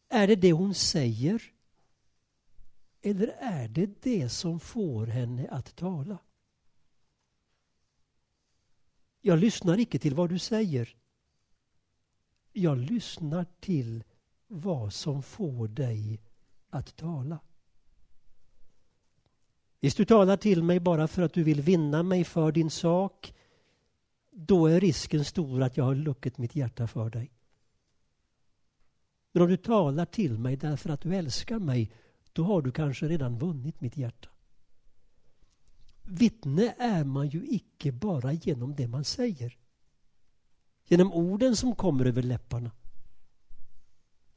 [0.10, 1.55] Är det det hon säger?
[3.06, 6.18] Eller är det det som får henne att tala?
[9.22, 10.96] Jag lyssnar icke till vad du säger.
[12.52, 14.04] Jag lyssnar till
[14.48, 16.22] vad som får dig
[16.70, 17.40] att tala.
[19.80, 23.34] Visst, du talar till mig bara för att du vill vinna mig för din sak,
[24.32, 27.32] då är risken stor att jag har luckit mitt hjärta för dig.
[29.32, 31.92] Men om du talar till mig därför att du älskar mig,
[32.36, 34.30] då har du kanske redan vunnit mitt hjärta.
[36.04, 39.58] Vittne är man ju icke bara genom det man säger.
[40.88, 42.72] Genom orden som kommer över läpparna.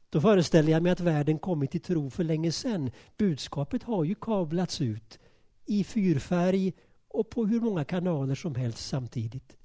[0.09, 2.91] Då föreställer jag mig att världen kommit till tro för länge sedan.
[3.17, 5.19] Budskapet har ju kablats ut
[5.65, 6.73] i fyrfärg
[7.07, 9.57] och på hur många kanaler som helst samtidigt.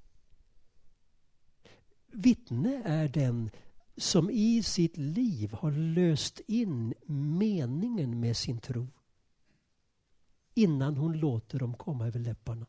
[2.07, 3.51] Vittne är den
[3.97, 8.89] som i sitt liv har löst in meningen med sin tro
[10.55, 12.67] innan hon låter dem komma över läpparna.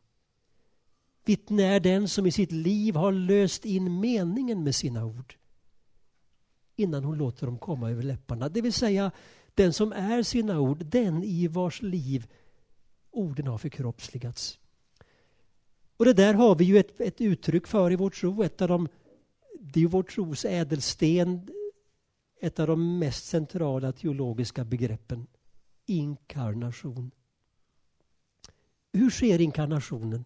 [1.24, 5.34] Vittne är den som i sitt liv har löst in meningen med sina ord
[6.76, 8.48] innan hon låter dem komma över läpparna.
[8.48, 9.10] Det vill säga
[9.54, 12.26] den som är sina ord, den i vars liv
[13.10, 14.58] orden har förkroppsligats.
[15.96, 18.68] Och det där har vi ju ett, ett uttryck för i vår tro, ett av
[18.68, 18.88] de
[19.72, 21.48] det är vår tros ädelsten,
[22.40, 25.26] ett av de mest centrala teologiska begreppen.
[25.86, 27.10] Inkarnation.
[28.92, 30.24] Hur sker inkarnationen?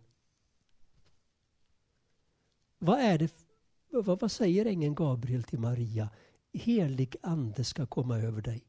[2.79, 3.35] Vad är det
[3.91, 6.11] vad, vad säger ängeln Gabriel till Maria?
[6.53, 8.65] Helig ande ska komma över dig.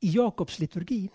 [0.00, 1.10] I Jakobs liturgin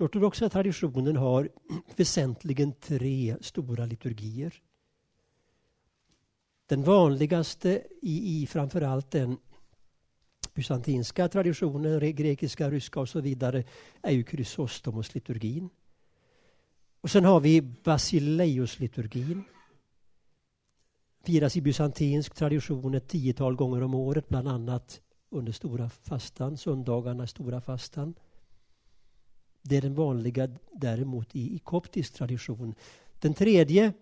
[0.00, 1.48] den ortodoxa traditionen har
[1.96, 4.54] väsentligen tre stora liturgier.
[6.66, 9.36] Den vanligaste i, i framförallt den
[10.54, 13.64] bysantinska traditionen, grekiska, ryska och så vidare,
[14.02, 15.68] är ju Chrysostomos-liturgin.
[17.00, 19.44] Och sen har vi Basileus-liturgin.
[21.24, 27.26] Firas i bysantinsk tradition ett tiotal gånger om året, bland annat under stora fastan, söndagarna
[27.26, 28.14] stora fastan.
[29.62, 32.74] Det är den vanliga däremot i, i koptisk tradition.
[33.18, 33.92] Den tredje,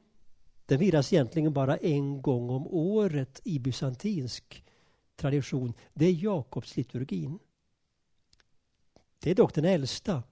[0.66, 4.64] den firas egentligen bara en gång om året i bysantinsk
[5.16, 5.72] tradition.
[5.94, 7.38] Det är Jakobsliturgin.
[9.18, 10.22] Det är dock den äldsta.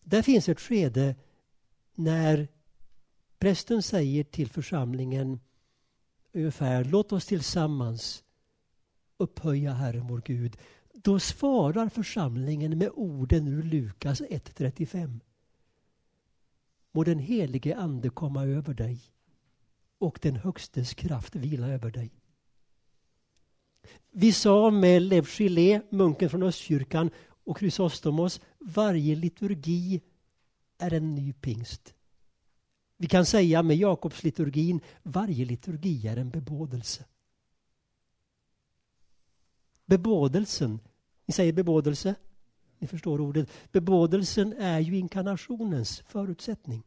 [0.00, 1.14] Där finns ett skede
[1.94, 2.48] när
[3.38, 5.40] prästen säger till församlingen
[6.32, 8.24] ungefär låt oss tillsammans
[9.16, 10.56] upphöja Herren vår Gud.
[11.02, 15.20] Då svarar församlingen med orden ur Lukas 1.35.
[16.92, 19.00] Må den helige Ande komma över dig
[19.98, 22.10] och den Högstes kraft vila över dig.
[24.10, 27.10] Vi sa med Lev Gillet, munken från Östkyrkan,
[27.44, 30.00] och Chrysostomos, varje liturgi
[30.78, 31.94] är en ny pingst.
[32.96, 37.04] Vi kan säga med Jakobsliturgin, varje liturgi är en bebådelse.
[39.86, 40.80] Bebådelsen,
[41.30, 42.14] ni säger bebådelse?
[42.78, 43.50] Ni förstår ordet.
[43.72, 46.82] Bebådelsen är ju inkarnationens förutsättning.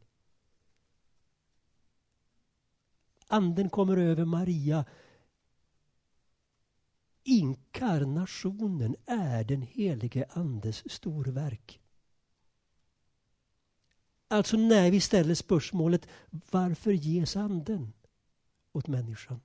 [3.26, 4.84] Anden kommer över Maria.
[7.22, 11.80] Inkarnationen är den helige Andes storverk.
[14.28, 16.08] Alltså när vi ställer spörsmålet
[16.50, 17.92] varför ges anden
[18.72, 19.40] åt människan?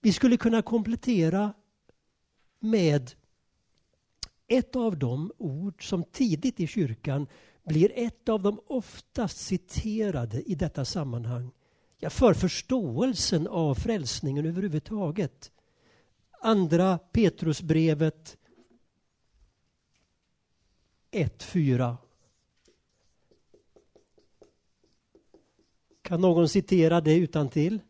[0.00, 1.54] Vi skulle kunna komplettera
[2.60, 3.10] med
[4.46, 7.26] ett av de ord som tidigt i kyrkan
[7.62, 11.50] blir ett av de oftast citerade i detta sammanhang.
[11.98, 15.52] Ja, för förståelsen av frälsningen överhuvudtaget.
[16.42, 18.36] Andra Petrusbrevet
[21.10, 21.96] 1.4.
[26.02, 27.80] Kan någon citera det utan till?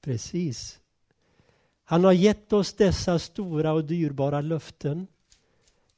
[0.00, 0.80] Precis.
[1.84, 5.06] Han har gett oss dessa stora och dyrbara löften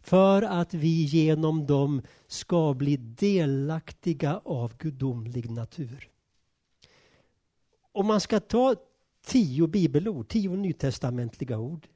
[0.00, 6.10] för att vi genom dem ska bli delaktiga av gudomlig natur.
[7.92, 8.74] Om man ska ta
[9.26, 11.88] tio bibelord, tio nytestamentliga ord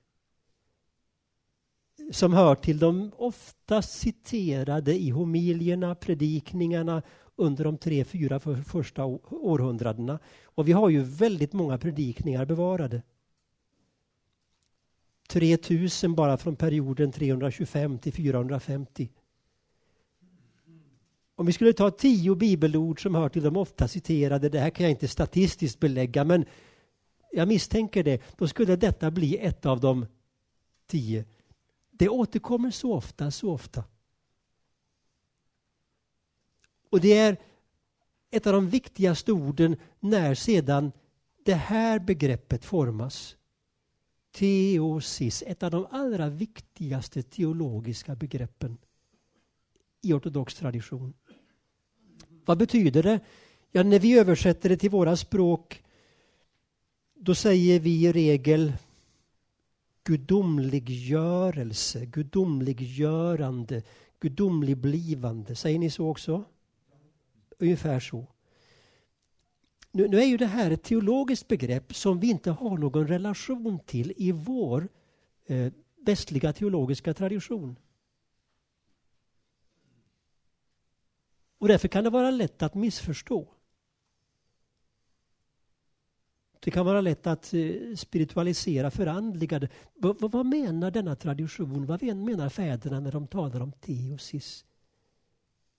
[2.11, 7.03] som hör till de oftast citerade i homilierna, predikningarna
[7.37, 10.19] under de tre, fyra första århundradena.
[10.45, 13.03] Och vi har ju väldigt många predikningar bevarade.
[15.31, 19.11] 3000 bara från perioden 325 till 450.
[21.35, 24.85] Om vi skulle ta tio bibelord som hör till de ofta citerade, det här kan
[24.85, 26.45] jag inte statistiskt belägga men
[27.33, 30.07] jag misstänker det, då skulle detta bli ett av de
[30.87, 31.25] tio.
[31.91, 33.85] Det återkommer så ofta, så ofta.
[36.91, 37.37] Och det är
[38.31, 40.93] ett av de viktigaste orden när sedan
[41.45, 43.37] det här begreppet formas.
[44.33, 48.79] Teosis, ett av de allra viktigaste teologiska begreppen
[50.03, 51.13] i ortodox tradition.
[52.45, 53.21] Vad betyder det?
[53.73, 55.83] Ja, när vi översätter det till våra språk
[57.23, 58.73] då säger vi i regel
[60.05, 63.83] gudomliggörelse, gudomliggörande,
[64.21, 65.57] gudomligblivande.
[65.57, 66.45] Säger ni så också?
[67.59, 68.27] Ungefär så.
[69.93, 73.79] Nu, nu, är ju det här ett teologiskt begrepp som vi inte har någon relation
[73.87, 74.89] till i vår
[75.47, 75.73] eh,
[76.07, 77.77] västliga teologiska tradition.
[81.59, 83.49] Och därför kan det vara lätt att missförstå.
[86.61, 89.69] Det kan vara lätt att eh, spiritualisera, förandliga det.
[89.95, 91.87] V vad menar denna tradition?
[91.87, 94.65] Vad menar fäderna när de talar om teosis?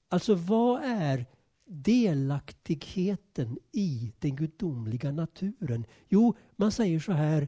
[0.09, 1.25] Alltså vad är
[1.71, 5.85] delaktigheten i den gudomliga naturen?
[6.07, 7.47] Jo, man säger så här.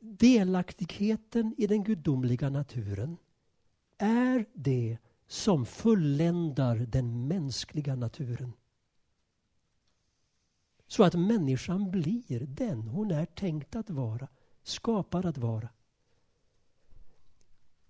[0.00, 3.16] Delaktigheten i den gudomliga naturen
[3.98, 8.52] är det som fulländar den mänskliga naturen.
[10.86, 14.28] Så att människan blir den hon är tänkt att vara,
[14.62, 15.68] skapad att vara.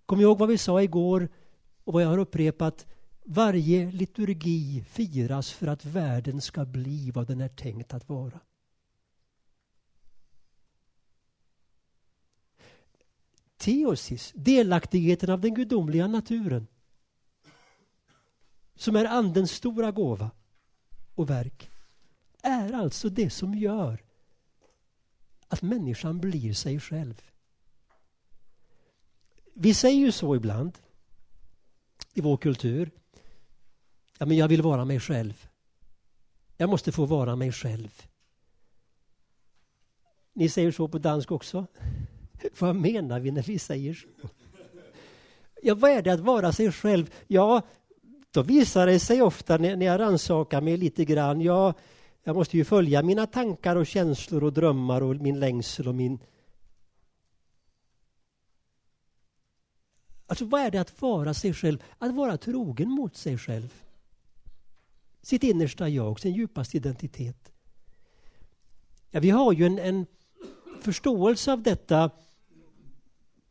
[0.07, 1.29] Kom ihåg vad vi sa igår
[1.85, 2.87] och vad jag har upprepat.
[3.31, 8.41] Varje liturgi firas för att världen ska bli vad den är tänkt att vara.
[13.57, 16.67] Teosis, delaktigheten av den gudomliga naturen
[18.75, 20.31] som är Andens stora gåva
[21.15, 21.71] och verk
[22.43, 24.05] är alltså det som gör
[25.49, 27.23] att människan blir sig själv.
[29.55, 30.79] Vi säger ju så ibland
[32.15, 32.91] i vår kultur.
[34.19, 35.49] Ja, men jag vill vara mig själv.
[36.57, 38.03] Jag måste få vara mig själv.
[40.33, 41.67] Ni säger så på dansk också?
[42.59, 44.29] Vad menar vi när vi säger så?
[45.63, 47.11] Ja, vad är det att vara sig själv?
[47.27, 47.63] Ja,
[48.31, 51.41] då visar det sig ofta när, jag rannsakar mig lite grann.
[51.41, 51.75] Ja,
[52.23, 56.19] jag måste ju följa mina tankar och känslor och drömmar och min längsel och min...
[60.27, 61.83] Alltså vad är det att vara sig själv?
[61.99, 63.88] Att vara trogen mot sig själv.
[65.23, 67.53] Sitt innersta jag, sin djupaste identitet.
[69.11, 70.07] Ja, vi har ju en, en
[70.81, 72.11] förståelse av detta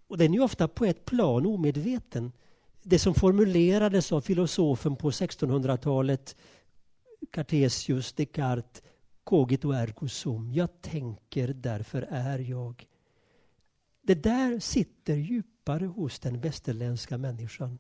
[0.08, 2.32] och den är ju ofta på ett plan omedveten.
[2.84, 6.36] Det som formulerades av filosofen på 1600-talet
[7.32, 8.82] Cartesius, Descartes,
[9.24, 10.54] cogito ergo sum.
[10.54, 12.88] Jag tänker, därför är jag.
[14.02, 17.80] Det där sitter djupare hos den västerländska människan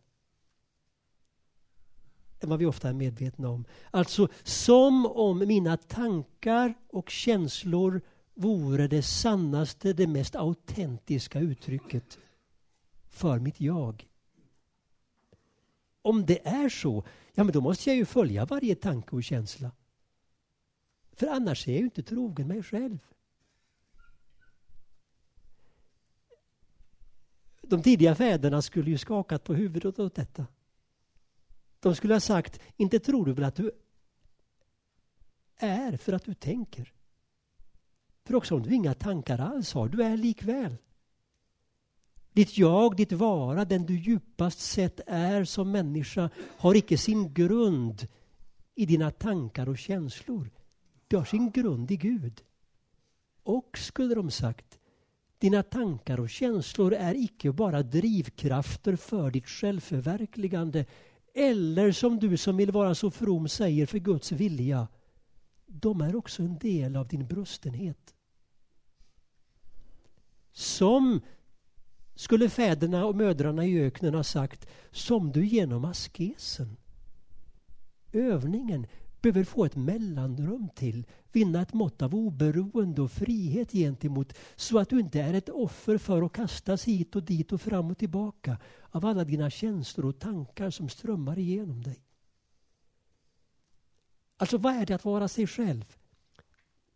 [2.40, 3.66] än vad vi ofta är medvetna om.
[3.92, 8.02] Alltså som om mina tankar och känslor
[8.34, 12.18] vore det sannaste, det mest autentiska uttrycket
[13.10, 14.08] för mitt jag.
[16.02, 19.72] Om det är så, ja men då måste jag ju följa varje tanke och känsla.
[21.12, 23.00] För annars är jag ju inte trogen mig själv.
[27.62, 30.46] De tidiga fäderna skulle ju skakat på huvudet åt detta.
[31.88, 33.72] De skulle ha sagt, inte tror du väl att du
[35.58, 36.94] är för att du tänker?
[38.26, 40.78] För också om du inga tankar alls har, du är likväl.
[42.32, 48.08] Ditt jag, ditt vara, den du djupast sett är som människa har icke sin grund
[48.76, 50.50] i dina tankar och känslor.
[51.08, 52.42] Det har sin grund i Gud.
[53.44, 54.80] Och, skulle de sagt,
[55.38, 60.86] dina tankar och känslor är icke bara drivkrafter för ditt självförverkligande
[61.38, 64.88] eller som du som vill vara så from säger för Guds vilja.
[65.66, 68.16] De är också en del av din brustenhet.
[70.52, 71.22] Som
[72.16, 76.78] skulle fäderna och mödrarna i öknen ha sagt, som du genom askesen,
[78.14, 78.88] övningen,
[79.22, 81.06] behöver få ett mellanrum till,
[81.38, 85.98] vinna ett mått av oberoende och frihet gentemot, så att du inte är ett offer
[85.98, 88.58] för att kastas hit och dit och fram och tillbaka
[88.90, 92.04] av alla dina känslor och tankar som strömmar igenom dig.
[94.38, 95.98] Alltså vad är det att vara sig själv?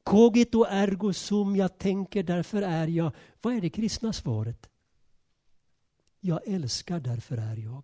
[0.04, 3.12] Cogito ergo sum, jag tänker därför är jag.
[3.42, 4.70] Vad är det kristna svaret?
[6.20, 7.84] Jag älskar därför är jag.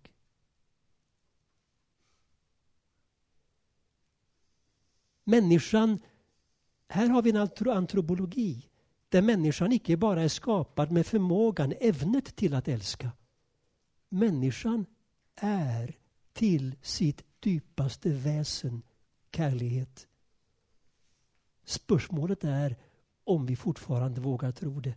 [5.24, 6.00] Människan,
[6.88, 8.68] här har vi en antropologi
[9.08, 13.10] där människan icke bara är skapad med förmågan, ämnet till att älska.
[14.08, 14.86] Människan
[15.36, 15.96] är
[16.32, 18.82] till sitt djupaste väsen
[19.36, 20.08] kärlighet.
[21.64, 22.76] Spörsmålet är
[23.24, 24.94] om vi fortfarande vågar tro det.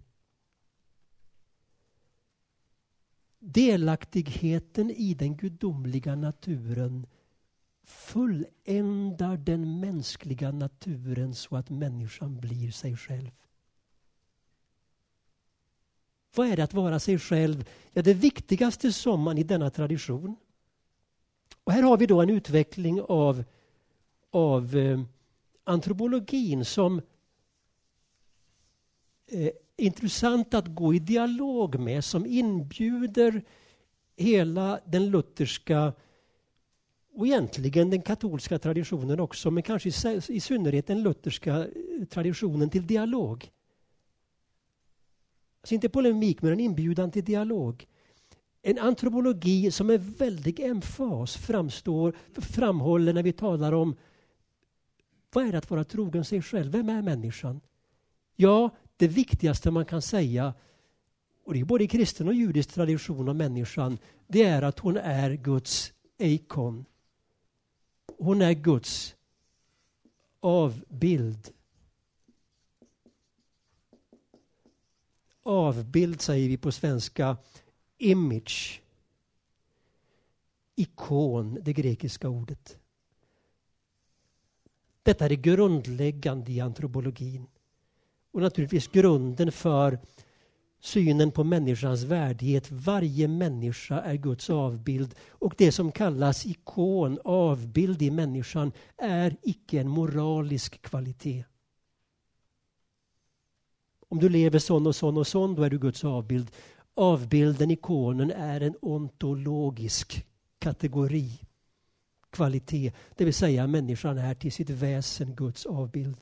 [3.39, 7.07] Delaktigheten i den gudomliga naturen
[7.83, 13.31] fulländar den mänskliga naturen så att människan blir sig själv.
[16.35, 17.69] Vad är det att vara sig själv?
[17.91, 20.35] Ja, det viktigaste som man i denna tradition.
[21.63, 23.43] Och här har vi då en utveckling av,
[24.29, 25.01] av eh,
[25.63, 27.01] antropologin som
[29.27, 33.43] eh, intressant att gå i dialog med som inbjuder
[34.15, 35.93] hela den lutherska
[37.13, 39.89] och egentligen den katolska traditionen också, men kanske
[40.29, 43.51] i synnerhet den lutherska eh, traditionen till dialog.
[45.61, 47.87] Alltså inte polemik, men en inbjudan till dialog.
[48.61, 53.95] En antropologi som med väldig emfas framstår, framhåller när vi talar om
[55.33, 56.71] vad är det att vara trogen sig själv?
[56.71, 57.61] Vem är människan?
[58.35, 60.53] Ja, det viktigaste man kan säga,
[61.45, 63.97] och det är både i kristen och judisk tradition om människan,
[64.27, 66.85] det är att hon är Guds eikon.
[68.23, 69.15] Hon är Guds
[70.39, 71.49] avbild.
[75.43, 77.37] Avbild säger vi på svenska,
[77.97, 78.81] image.
[80.75, 82.77] Ikon, det grekiska ordet.
[85.03, 87.47] Detta är det grundläggande i antropologin.
[88.31, 89.99] Och naturligtvis grunden för
[90.81, 92.71] synen på människans värdighet.
[92.71, 99.79] Varje människa är Guds avbild och det som kallas ikon, avbild i människan, är icke
[99.79, 101.43] en moralisk kvalitet.
[104.09, 106.51] Om du lever sån och sån och sån, då är du Guds avbild.
[106.93, 110.25] Avbilden, ikonen, är en ontologisk
[110.59, 111.39] kategori,
[112.29, 112.91] kvalitet.
[113.15, 116.17] Det vill säga människan är till sitt väsen Guds avbild.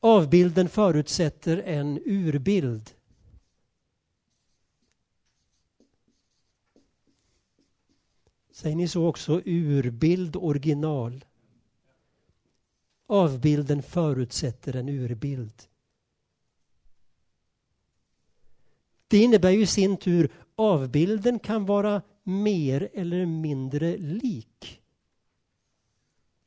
[0.00, 2.90] Avbilden förutsätter en urbild.
[8.50, 9.42] Säger ni så också?
[9.44, 11.24] Urbild, original.
[13.06, 15.62] Avbilden förutsätter en urbild.
[19.08, 24.80] Det innebär ju i sin tur avbilden kan vara mer eller mindre lik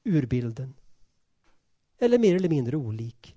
[0.03, 0.73] urbilden.
[1.97, 3.35] Eller mer eller mindre olik.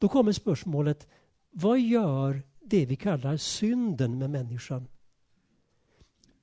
[0.00, 1.08] Då kommer spörsmålet,
[1.50, 4.88] vad gör det vi kallar synden med människan?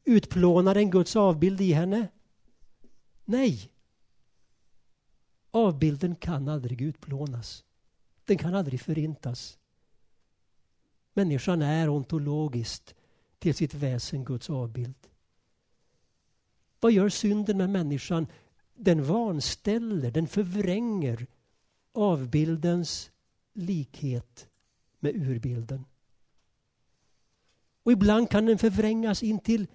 [0.03, 2.07] Utplånar den Guds avbild i henne?
[3.25, 3.71] Nej.
[5.51, 7.63] Avbilden kan aldrig utplånas.
[8.25, 9.59] Den kan aldrig förintas.
[11.13, 12.95] Människan är ontologiskt
[13.39, 15.07] till sitt väsen Guds avbild.
[16.79, 18.27] Vad gör synden med människan?
[18.75, 21.27] Den vanställer, den förvränger
[21.93, 23.11] avbildens
[23.57, 24.49] likhet
[24.99, 25.85] med urbilden.
[27.83, 29.67] Och ibland kan den förvrängas in till,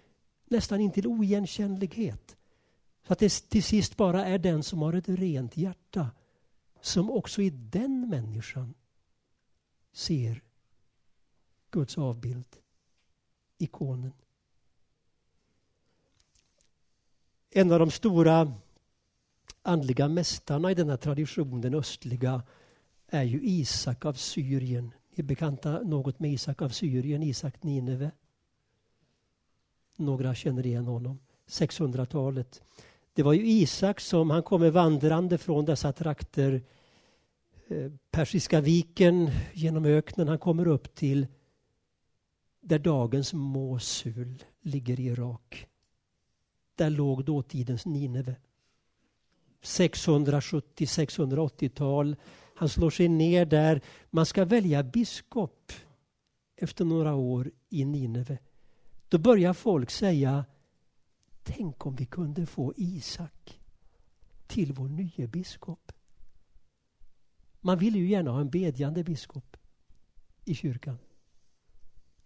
[0.45, 2.37] nästan in till oigenkännlighet.
[3.07, 6.11] Så att det till sist bara är den som har ett rent hjärta
[6.81, 8.75] som också i den människan
[9.93, 10.43] ser
[11.71, 12.57] Guds avbild,
[13.59, 14.13] ikonen.
[17.51, 18.53] En av de stora
[19.63, 22.43] andliga mästarna i denna tradition, den östliga,
[23.15, 24.95] är ju Isak av Syrien.
[25.11, 28.11] Ni är bekanta något med Isak av Syrien, Isak Nineve.
[29.97, 31.19] Några känner igen honom.
[31.47, 32.63] 600-talet.
[33.15, 36.63] Det var ju Isak som han kommer vandrande från dessa trakter
[37.69, 40.29] eh, Persiska viken genom öknen.
[40.29, 41.27] Han kommer upp till
[42.61, 45.67] där dagens Mosul ligger i Irak.
[46.75, 48.37] Där låg dåtidens Nineve.
[49.63, 52.17] 670-680-tal.
[52.63, 53.81] Han slår sig ner där.
[54.11, 55.73] Man ska välja biskop
[56.57, 58.39] efter några år i Nineve.
[59.09, 60.45] Då börjar folk säga
[61.43, 63.61] Tänk om vi kunde få Isak
[64.47, 65.93] till vår nye biskop.
[67.61, 69.57] Man vill ju gärna ha en bedjande biskop
[70.45, 70.99] i kyrkan.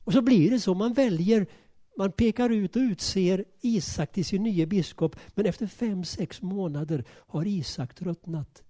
[0.05, 1.47] Och så blir det så, man väljer,
[1.97, 5.17] man pekar ut och utser Isak till sin nye biskop.
[5.35, 8.63] Men efter fem, sex månader har Isak tröttnat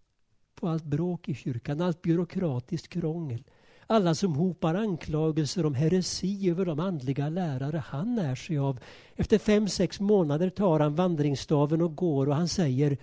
[0.56, 3.44] på allt bråk i kyrkan, allt byråkratiskt krångel.
[3.86, 8.80] Alla som hopar anklagelser om heresi över de andliga lärare han när sig av.
[9.14, 12.98] Efter fem, sex månader tar han vandringsstaven och går och han säger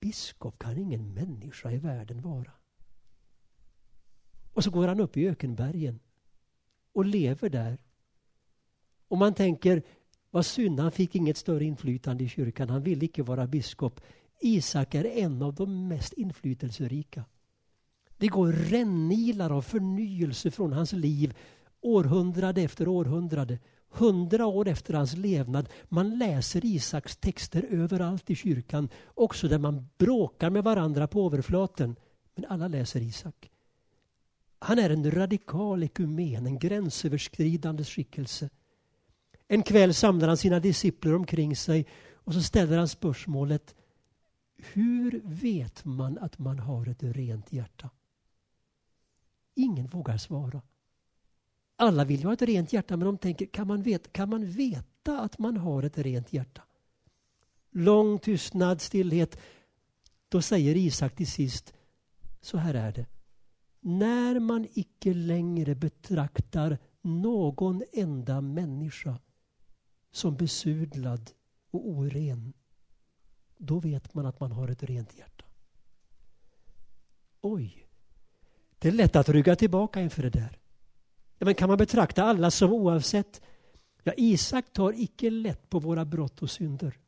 [0.00, 2.52] Biskop kan ingen människa i världen vara.
[4.52, 6.00] Och så går han upp i ökenbergen
[6.92, 7.78] och lever där.
[9.08, 9.82] Och man tänker,
[10.30, 12.70] vad synd, han fick inget större inflytande i kyrkan.
[12.70, 14.00] Han ville icke vara biskop.
[14.44, 17.24] Isak är en av de mest inflytelserika.
[18.16, 21.34] Det går rännilar av förnyelse från hans liv
[21.80, 23.58] århundrade efter århundrade.
[23.88, 25.68] Hundra år efter hans levnad.
[25.88, 28.88] Man läser Isaks texter överallt i kyrkan.
[29.06, 31.96] Också där man bråkar med varandra på överflaten.
[32.34, 33.50] Men alla läser Isak.
[34.58, 38.50] Han är en radikal ekumen, en gränsöverskridande skickelse.
[39.48, 43.74] En kväll samlar han sina discipler omkring sig och så ställer han spörsmålet
[44.72, 47.90] hur vet man att man har ett rent hjärta?
[49.54, 50.62] Ingen vågar svara.
[51.76, 54.46] Alla vill ju ha ett rent hjärta men de tänker kan man, veta, kan man
[54.46, 56.62] veta att man har ett rent hjärta?
[57.70, 59.38] Lång tystnad, stillhet.
[60.28, 61.74] Då säger Isak till sist
[62.40, 63.06] så här är det
[63.84, 69.18] när man icke längre betraktar någon enda människa
[70.10, 71.30] som besudlad
[71.70, 72.52] och oren,
[73.66, 75.44] då vet man att man har ett rent hjärta.
[77.40, 77.86] Oj,
[78.78, 80.58] det är lätt att rygga tillbaka inför det där.
[81.38, 83.40] ja Men kan man betrakta alla som oavsett?
[84.02, 86.98] Ja, Isak tar icke lätt på våra brott och synder.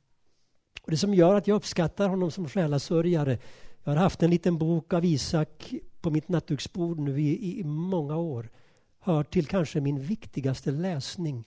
[0.83, 3.39] Och det som gör att jag uppskattar honom som själasörjare,
[3.85, 8.17] jag har haft en liten bok av Isak på mitt nattduksbord nu i, i många
[8.17, 8.51] år
[8.99, 11.45] hör till kanske min viktigaste läsning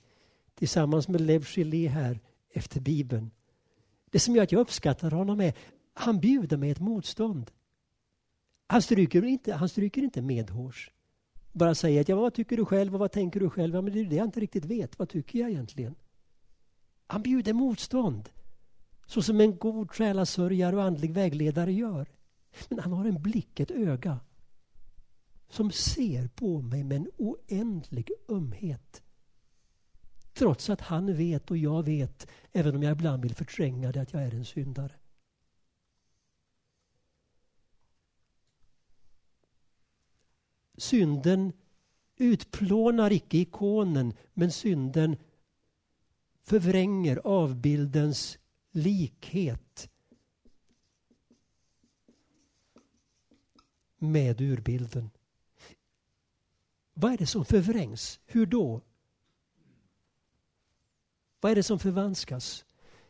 [0.56, 2.20] tillsammans med Lev Gillet här
[2.54, 3.32] efter Bibeln.
[4.10, 5.54] Det som gör att jag uppskattar honom är
[5.94, 7.52] han bjuder mig ett motstånd.
[8.68, 10.92] Han stryker inte, han stryker inte medhårs.
[11.52, 13.76] Bara säger att ja, vad tycker du själv och vad tänker du själv?
[13.76, 15.00] Ja, men det är det jag inte riktigt vet.
[15.00, 15.96] Vad tycker jag egentligen?
[17.08, 18.30] Han bjuder motstånd.
[19.06, 22.08] Så som en god själasörjare och andlig vägledare gör.
[22.70, 24.20] Men han har en blick, ett öga
[25.50, 29.02] som ser på mig med en oändlig ömhet.
[30.40, 34.14] Trots att han vet och jag vet, även om jag ibland vill förtränga det, att
[34.14, 34.94] jag är en syndare.
[40.78, 41.54] Synden
[42.16, 45.18] utplånar icke ikonen, men synden
[46.44, 48.40] förvränger avbildens
[48.72, 49.90] likhet
[53.98, 55.10] med urbilden.
[56.94, 58.20] Vad är det som förvrängs?
[58.26, 58.82] Hur då?
[61.42, 62.66] Vad är det som förvanskas?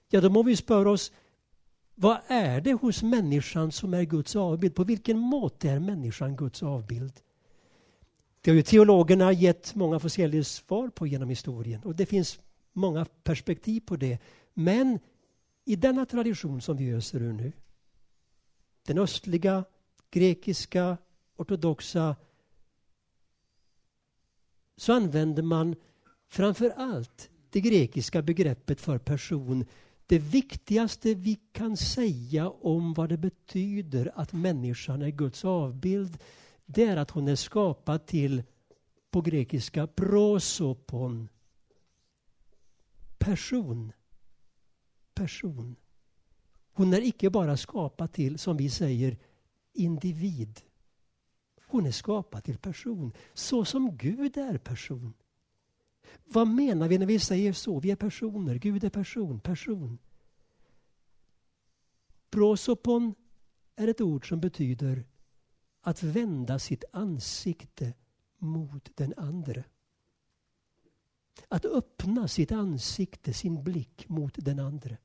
[0.10, 1.11] Ja, då må vi spöra oss,
[1.95, 4.76] vad är det hos människan som är Guds avbild?
[4.76, 7.14] På vilken måte är människan Guds avbild?
[8.41, 9.99] Det har ju teologerna gett många
[10.43, 12.39] svar på genom historien och det finns
[12.73, 14.19] många perspektiv på det.
[14.53, 14.99] Men
[15.65, 17.51] i denna tradition som vi öser ur nu,
[18.85, 19.65] den östliga,
[20.11, 20.97] grekiska,
[21.35, 22.15] ortodoxa,
[24.77, 25.76] så använder man
[26.27, 29.65] framför allt det grekiska begreppet för person.
[30.05, 36.17] Det viktigaste vi kan säga om vad det betyder att människan är Guds avbild,
[36.65, 38.43] det är att hon är skapad till,
[39.11, 41.30] på grekiska, prosopon.
[43.17, 43.91] Person.
[45.13, 45.76] Person.
[46.73, 49.17] Hon är icke bara skapad till, som vi säger,
[49.73, 50.61] individ.
[51.67, 55.13] Hon är skapad till person, så som Gud är person.
[56.26, 57.80] Vad menar vi när vi säger så?
[57.80, 59.98] Vi är personer, Gud är person, person.
[62.30, 63.15] Prosopon
[63.76, 65.06] är ett ord som betyder
[65.81, 67.94] att vända sitt ansikte
[68.38, 69.64] mot den andre.
[71.48, 74.98] Att öppna sitt ansikte, sin blick mot den andre.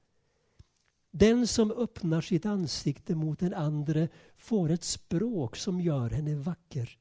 [1.11, 6.99] Den som öppnar sitt ansikte mot den andre får ett språk som gör henne vacker.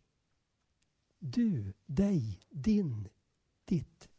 [1.20, 3.10] Du, dig, din,
[3.66, 4.10] ditt.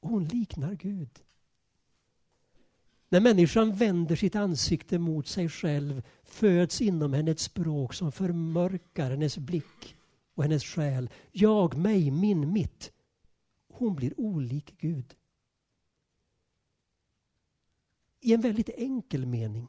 [0.00, 1.22] Hon liknar Gud.
[3.08, 9.10] När människan vänder sitt ansikte mot sig själv föds inom henne ett språk som förmörkar
[9.10, 9.96] hennes blick
[10.34, 11.10] och hennes själ.
[11.32, 12.92] Jag, mig, min, mitt.
[13.68, 15.14] Hon blir olik Gud.
[18.20, 19.68] I en väldigt enkel mening.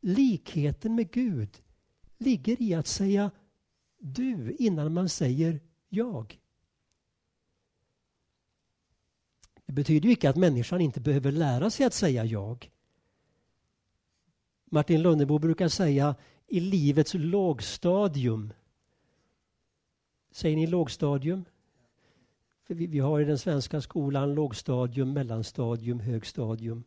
[0.00, 1.62] Likheten med Gud
[2.18, 3.30] ligger i att säga
[3.98, 6.40] du innan man säger jag.
[9.68, 12.70] Det betyder ju inte att människan inte behöver lära sig att säga jag.
[14.64, 16.14] Martin Lönnebo brukar säga
[16.46, 18.52] i livets lågstadium.
[20.30, 21.44] Säger ni lågstadium?
[22.66, 26.84] För vi, vi har i den svenska skolan lågstadium, mellanstadium, högstadium.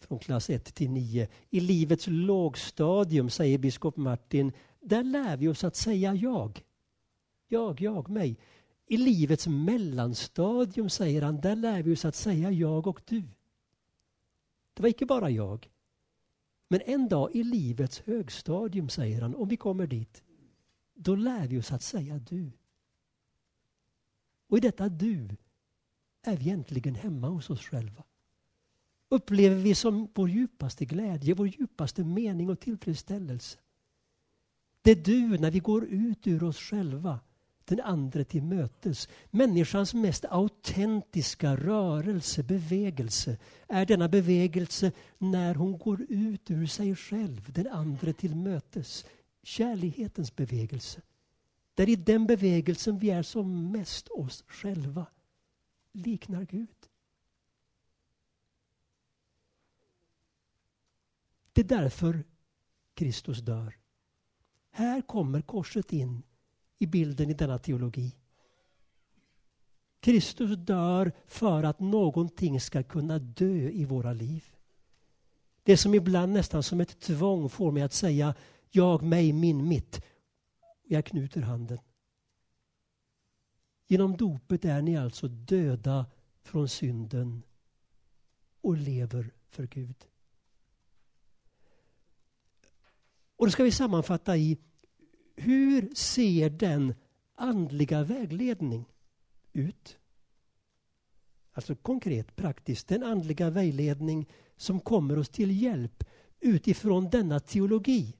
[0.00, 1.28] Från klass 1 till 9.
[1.50, 6.62] I livets lågstadium, säger biskop Martin, där lär vi oss att säga jag.
[7.48, 8.38] Jag, jag, mig.
[8.92, 13.22] I livets mellanstadium, säger han, där lär vi oss att säga jag och du.
[14.74, 15.70] Det var inte bara jag.
[16.68, 20.22] Men en dag i livets högstadium, säger han, om vi kommer dit,
[20.94, 22.52] då lär vi oss att säga du.
[24.48, 25.36] Och i detta du
[26.22, 28.04] är vi egentligen hemma hos oss själva.
[29.08, 33.58] Upplever vi som vår djupaste glädje, vår djupaste mening och tillfredsställelse.
[34.82, 37.20] Det är du när vi går ut ur oss själva
[37.64, 39.08] den andra till mötes.
[39.30, 47.52] Människans mest autentiska rörelse, bevegelse är denna bevegelse när hon går ut ur sig själv,
[47.52, 49.04] den andra till mötes.
[49.42, 51.00] Kärlighetens bevegelse.
[51.74, 55.06] Där i den bevegelsen vi är som mest oss själva,
[55.92, 56.68] liknar Gud.
[61.52, 62.24] Det är därför
[62.94, 63.78] Kristus dör.
[64.70, 66.22] Här kommer korset in
[66.82, 68.16] i bilden i denna teologi.
[70.00, 74.44] Kristus dör för att någonting ska kunna dö i våra liv.
[75.62, 78.34] Det som ibland nästan som ett tvång får mig att säga
[78.70, 80.04] jag, mig, min, mitt.
[80.82, 81.78] Jag knuter handen.
[83.86, 86.06] Genom dopet är ni alltså döda
[86.42, 87.42] från synden
[88.60, 90.06] och lever för Gud.
[93.36, 94.58] Och då ska vi sammanfatta i
[95.36, 96.94] hur ser den
[97.34, 98.84] andliga vägledning
[99.52, 99.98] ut?
[101.52, 106.04] Alltså konkret, praktiskt, den andliga vägledning som kommer oss till hjälp
[106.40, 108.16] utifrån denna teologi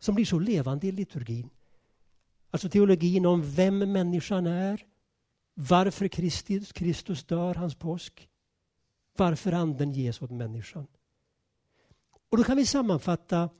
[0.00, 1.50] som blir så levande i liturgin.
[2.50, 4.86] Alltså teologin om vem människan är,
[5.54, 8.28] varför Kristus, Kristus dör, hans påsk,
[9.16, 10.86] varför anden ges åt människan.
[12.30, 13.50] Och då kan vi sammanfatta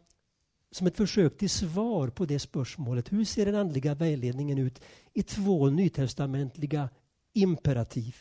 [0.75, 3.13] som ett försök till svar på det spörsmålet.
[3.13, 4.81] Hur ser den andliga vägledningen ut
[5.13, 6.89] i två nytestamentliga
[7.33, 8.17] imperativ?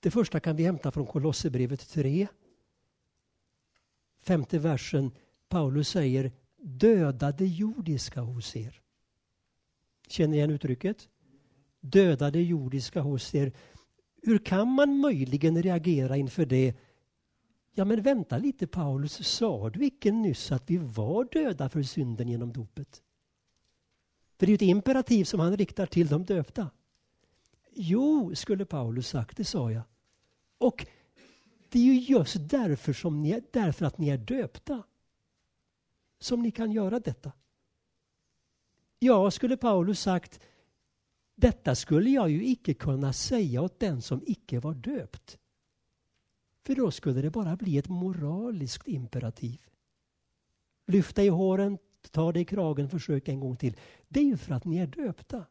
[0.00, 2.28] Det första kan vi hämta från Kolosserbrevet 3.
[4.20, 5.10] Femte versen.
[5.48, 8.80] Paulus säger döda det jordiska hos er.
[10.08, 11.08] Känner igen uttrycket?
[11.80, 13.52] Döda det jordiska hos er.
[14.22, 16.74] Hur kan man möjligen reagera inför det?
[17.74, 22.28] Ja men vänta lite Paulus, sa du icke nyss att vi var döda för synden
[22.28, 23.02] genom dopet?
[24.38, 26.70] För det är ju ett imperativ som han riktar till de döpta.
[27.74, 29.82] Jo, skulle Paulus sagt, det sa jag.
[30.58, 30.86] Och
[31.68, 34.82] det är ju just därför, som ni, därför att ni är döpta
[36.18, 37.32] som ni kan göra detta.
[38.98, 40.40] Ja, skulle Paulus sagt,
[41.34, 45.38] detta skulle jag ju icke kunna säga åt den som icke var döpt.
[46.66, 49.60] För då skulle det bara bli ett moraliskt imperativ.
[50.86, 51.78] Lyfta i håren,
[52.10, 53.76] ta dig i kragen, försök en gång till.
[54.08, 55.46] Det är ju för att ni är döpta.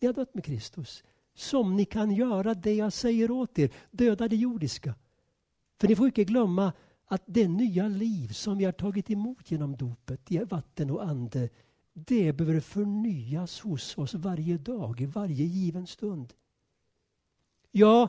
[0.00, 1.04] Ni har dött med Kristus.
[1.34, 4.94] Som ni kan göra det jag säger åt er, döda det jordiska.
[5.80, 6.72] För ni får inte glömma
[7.04, 11.48] att det nya liv som vi har tagit emot genom dopet i vatten och ande,
[11.92, 16.34] det behöver förnyas hos oss varje dag, i varje given stund.
[17.70, 18.08] Ja,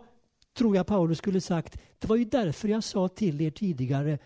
[0.56, 4.20] tror jag Paulus skulle sagt, det var ju därför jag sa till er tidigare,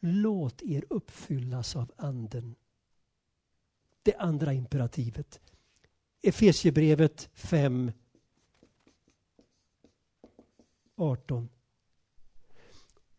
[0.00, 2.54] låt er uppfyllas av anden.
[4.02, 5.40] Det andra imperativet.
[6.22, 7.92] Efesiebrevet 5,
[10.96, 11.48] 18.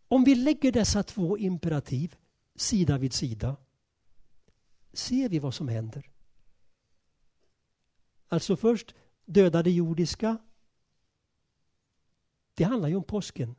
[0.08, 2.16] Om vi lägger dessa två imperativ
[2.56, 3.56] sida vid sida
[4.94, 6.10] ser vi vad som händer.
[8.28, 8.96] Alltså först
[9.26, 10.38] döda det jordiska.
[12.54, 13.56] Det handlar ju om påsken.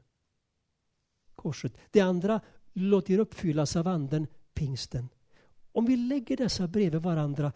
[1.34, 1.76] Korset.
[1.90, 2.40] Det andra,
[2.72, 5.08] låter uppfyllas av anden, pingsten.
[5.72, 7.52] Om vi lägger dessa bredvid varandra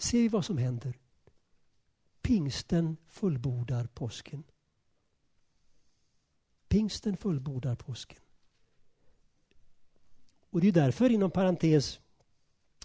[0.00, 0.98] ser vi vad som händer.
[2.22, 4.44] Pingsten fullbordar påsken.
[6.68, 8.18] Pingsten fullbordar påsken.
[10.50, 12.00] Och det är därför inom parentes,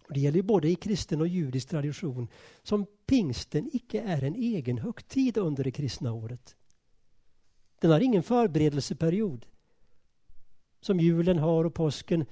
[0.10, 2.28] det gäller både i kristen och judisk tradition,
[2.64, 6.56] som pingsten icke är en egen högtid under det kristna året.
[7.84, 9.46] Den har ingen förberedelseperiod
[10.82, 12.26] som julen har och påsken.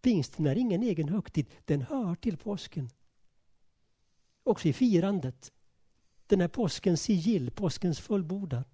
[0.00, 2.90] Pingsten är ingen egen högtid, den hör till påsken.
[4.42, 5.52] Också i firandet.
[6.26, 8.64] Den är påskens sigill, påskens fullbordan.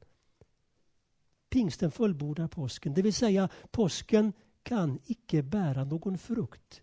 [1.49, 4.33] Pingsten fullbordar påsken, det vill säga påsken
[4.63, 6.83] kan icke bära någon frukt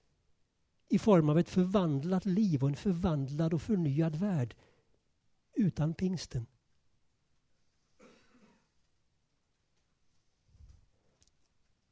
[0.88, 4.56] i form av ett förvandlat liv och en förvandlad och förnyad värld
[5.54, 6.46] utan pingsten.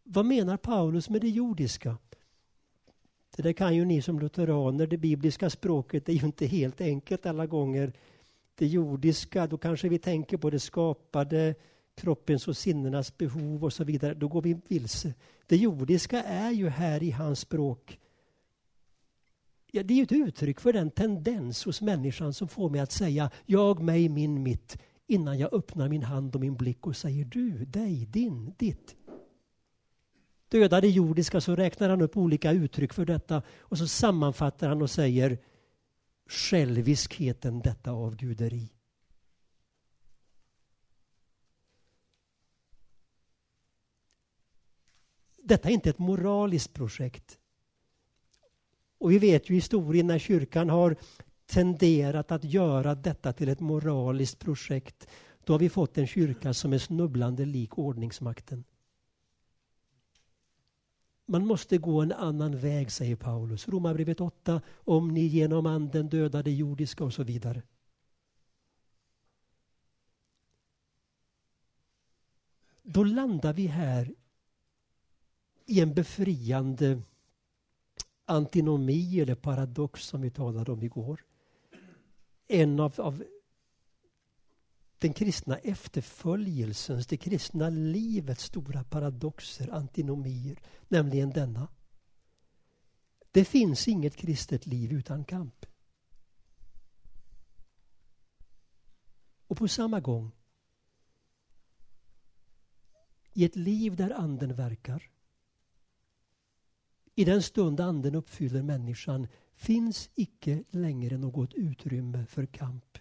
[0.04, 1.98] Vad menar Paulus med det jordiska?
[3.36, 7.26] Det där kan ju ni som lutheraner, det bibliska språket är ju inte helt enkelt
[7.26, 7.94] alla gånger.
[8.56, 11.56] Det jordiska, då kanske vi tänker på det skapade,
[11.96, 15.14] kroppens och sinnenas behov och så vidare, då går vi vilse.
[15.48, 18.00] Det jordiska är ju här i hans språk
[19.76, 23.32] Ja, det är ett uttryck för den tendens hos människan som får mig att säga
[23.46, 24.78] jag, mig, min, mitt
[25.08, 28.96] innan jag öppnar min hand och min blick och säger du, dig, din, ditt.
[30.54, 34.82] Döda det jordiska så räknar han upp olika uttryck för detta och så sammanfattar han
[34.82, 35.38] och säger
[36.28, 38.70] själviskheten detta avguderi.
[45.38, 47.38] Detta är inte ett moraliskt projekt.
[48.98, 50.96] Och vi vet ju historien när kyrkan har
[51.46, 55.08] tenderat att göra detta till ett moraliskt projekt.
[55.44, 58.64] Då har vi fått en kyrka som är snubblande lik ordningsmakten.
[61.26, 63.68] Man måste gå en annan väg, säger Paulus.
[63.68, 67.62] Romarbrevet 8, om ni genom anden dödade jordiska och så vidare.
[72.84, 74.14] Då landar vi här
[75.66, 77.02] i en befriande
[78.26, 81.24] antinomi eller paradox som vi talade om igår.
[82.48, 83.24] En av, av
[85.04, 91.68] den kristna efterföljelsens, det kristna livets stora paradoxer, antinomier, nämligen denna.
[93.32, 95.66] Det finns inget kristet liv utan kamp.
[99.48, 100.32] Och på samma gång,
[103.34, 105.12] i ett liv där anden verkar,
[107.16, 112.98] i den stund anden uppfyller människan finns icke längre något utrymme för kamp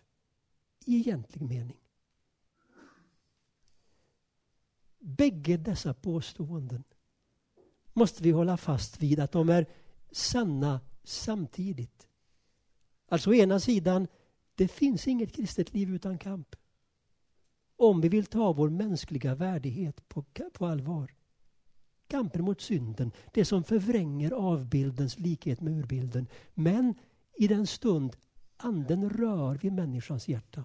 [0.87, 1.82] i egentlig mening.
[5.05, 6.85] Bägge dessa påståenden
[7.93, 9.67] måste vi hålla fast vid att de är
[10.11, 12.09] sanna samtidigt.
[13.09, 14.07] Alltså å ena sidan,
[14.55, 16.57] det finns inget kristet liv utan kamp.
[17.77, 21.15] Om vi vill ta vår mänskliga värdighet på, på allvar.
[22.07, 26.27] Kampen mot synden, det som förvränger avbildens likhet med urbilden.
[26.55, 26.95] Men
[27.37, 28.17] i den stund
[28.57, 30.65] anden rör vid människans hjärta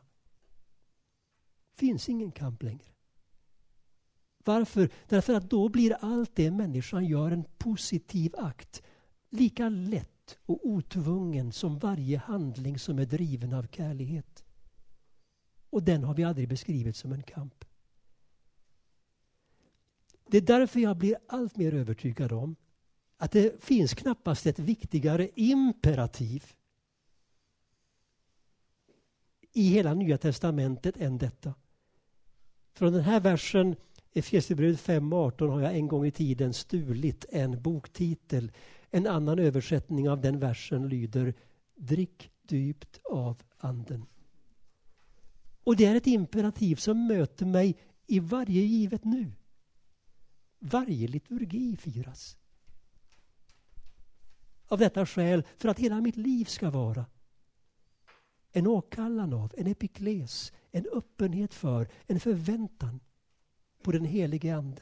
[1.75, 2.96] finns ingen kamp längre.
[4.47, 4.89] Varför?
[5.07, 8.83] Därför att då blir allt det människan gör en positiv akt.
[9.29, 14.45] Lika lätt och otvungen som varje handling som är driven av kärlighet.
[15.69, 17.65] Och den har vi aldrig beskrivit som en kamp.
[20.27, 22.55] Det är därför jag blir allt mer övertygad om
[23.17, 26.45] att det finns knappast ett viktigare imperativ
[29.53, 31.53] i hela Nya Testamentet än detta.
[32.73, 33.75] Från den här versen
[34.13, 38.51] Efesierbrevet 5.18 har jag en gång i tiden stulit en boktitel.
[38.91, 41.33] En annan översättning av den versen lyder
[41.75, 44.05] Drick dypt av anden.
[45.63, 47.77] Och det är ett imperativ som möter mig
[48.07, 49.31] i varje givet nu.
[50.59, 52.37] Varje liturgi firas.
[54.67, 57.05] Av detta skäl, för att hela mitt liv ska vara
[58.51, 62.99] en åkallan av, en epikles, en öppenhet för, en förväntan
[63.83, 64.81] på den helige Ande.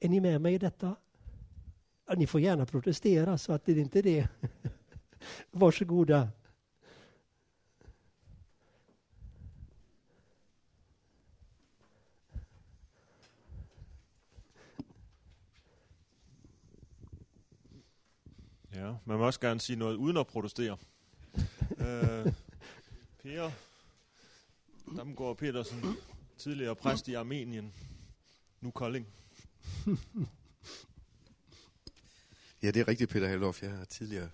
[0.00, 0.96] Är ni med mig i detta?
[2.06, 4.28] Ja, ni får gärna protestera så att det inte det.
[5.50, 6.28] Varsågoda.
[18.82, 20.76] Ja, man må også gerne sige noget uden at protestere.
[21.86, 22.32] øh,
[23.22, 23.50] per
[24.96, 25.96] Damgaard Petersen,
[26.38, 27.72] tidligere præst i Armenien,
[28.60, 29.06] nu Kolding.
[32.62, 33.62] Ja, det er rigtigt, Peter Hallof.
[33.62, 34.30] Jeg har tidligere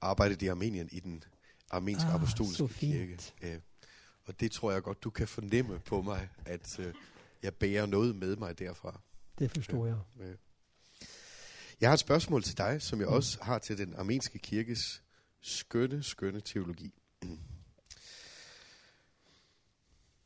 [0.00, 1.24] arbejdet i Armenien i den
[1.70, 3.18] armenske Ah, apostolske kirke.
[3.42, 3.58] Ja.
[4.24, 6.94] Og det tror jeg godt, du kan fornemme på mig, at øh,
[7.42, 9.00] jeg bærer noget med mig derfra.
[9.38, 9.98] Det förstår jag.
[10.18, 10.32] Ja.
[11.80, 15.02] Jeg har et spørgsmål til dig, som jeg også har til den armenske kirkes
[15.40, 16.94] skønne, skønne teologi.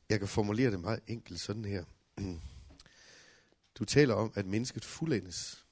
[0.08, 1.84] Jeg kan formulere det meget enkelt sådan her.
[3.78, 5.66] Du taler om, at mennesket fuldendes.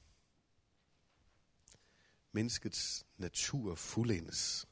[2.31, 4.67] Menneskets natur fuldendes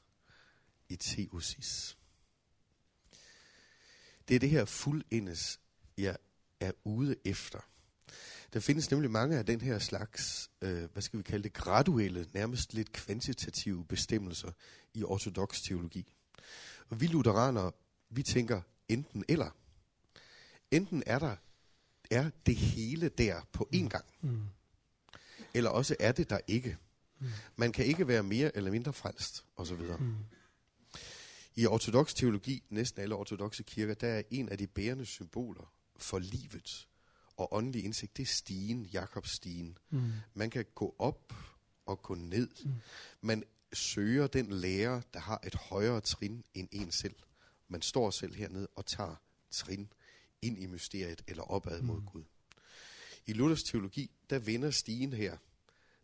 [0.89, 1.97] i teosis.
[4.27, 5.59] Det er det her fuldendes,
[5.97, 6.17] jeg
[6.59, 7.70] er ude efter.
[8.53, 12.27] Der findes nemlig mange af den her slags, øh, hvad skal vi kalde det, graduelle,
[12.33, 14.51] nærmest lidt kvantitative bestemmelser
[14.93, 16.13] i ortodox teologi.
[16.89, 17.71] Og vi lutheranere,
[18.09, 19.49] vi tænker enten eller.
[20.71, 21.35] Enten er der
[22.11, 24.41] er det hele der på én gang, Mm.
[25.53, 26.77] eller også er det der ikke.
[27.55, 29.81] Man kan ikke være mere eller mindre frelst, osv.
[29.99, 30.15] Mm.
[31.55, 36.19] I ortodox teologi, næsten alle ortodoxe kirker, der er en af de bærende symboler for
[36.19, 36.87] livet
[37.41, 39.77] og åndelig indsigt, det er stigen, Jakobs stigen.
[39.89, 40.11] Mm.
[40.33, 41.33] Man kan gå op
[41.85, 42.49] og gå ned.
[42.65, 42.73] Mm.
[43.21, 43.43] Man
[43.73, 47.15] søger den lærer, der har et højere trin end en selv.
[47.67, 49.15] Man står selv hernede og tager
[49.51, 49.93] trin
[50.41, 52.05] ind i mysteriet eller opad mod Mm.
[52.05, 52.23] Gud.
[53.25, 55.37] I Luthers teologi, der vender stigen her.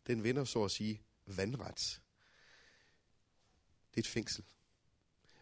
[0.08, 2.02] Den vender så at sige vandret.
[3.90, 4.44] Det er et fængsel.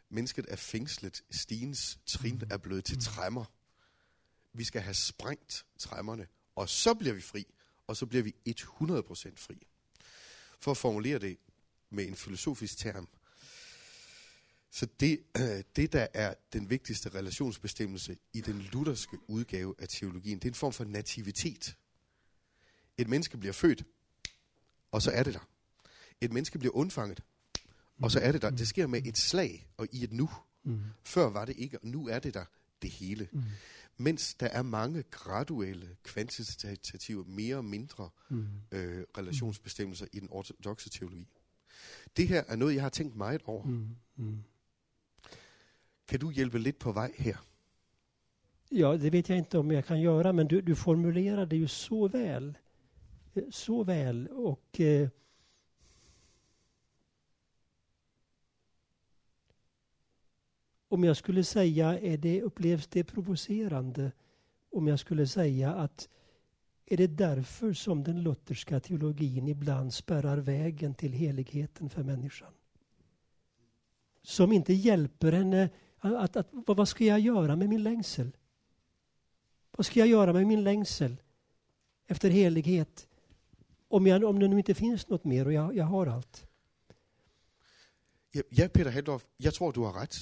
[0.10, 1.24] Mennesket er fængslet.
[1.32, 3.46] Stigens trin er blevet til træmmer.
[4.58, 7.46] Vi skal have sprængt træmmerne, og så bliver vi fri.
[7.88, 8.54] Og så bliver vi 100%
[9.36, 9.68] fri.
[10.60, 11.38] For at formulere det
[11.90, 13.08] med en filosofisk term,
[14.72, 15.20] så det,
[15.76, 20.56] det, der er den vigtigste relationsbestemmelse i den lutherske udgave af teologien, det er en
[20.56, 21.78] form for nativitet.
[22.98, 23.84] Et menneske bliver født,
[24.92, 25.48] og så er det der.
[26.22, 27.24] Et menneske bliver undfanget,
[28.02, 28.50] og så er det der.
[28.50, 30.30] Det sker med et slag og i et nu.
[30.64, 30.82] Mm.
[31.04, 32.46] Før var det ikke, og nu er det der
[32.82, 33.30] det hele.
[33.32, 33.44] Mm.
[33.98, 38.46] Mens der er mange graduelle, kvantitative, mere og mindre Mm.
[38.72, 41.28] øh, relationsbestemmelser i den ortodoxe teologi.
[42.18, 43.64] Det her er noget, jeg har tænkt meget over.
[43.66, 43.88] Mm.
[44.16, 44.44] Mm.
[46.08, 47.38] Kan du hjælpe lidt på vej her?
[48.72, 51.68] Ja, det vet jag inte om jag kan göra, men du, du formulerar det ju
[51.68, 52.58] så väl.
[53.52, 55.10] Så väl och eh,
[60.88, 64.12] om jag skulle säga, är det, upplevs det provocerande
[64.72, 66.10] om jag skulle säga att
[66.86, 72.54] är det därför som den lutherska teologin ibland spärrar vägen till heligheten för människan?
[74.22, 78.32] Som inte hjälper henne att, att, vad vad ska jag göra med min längsel?
[79.72, 81.22] Vad ska jag göra med min längsel
[82.08, 83.08] efter helighet?
[83.88, 86.48] Om, jag, om det nu inte finns något mer och jag, jag har allt.
[88.32, 90.16] Ja, Peter Haldorf, jag tror, du har rätt.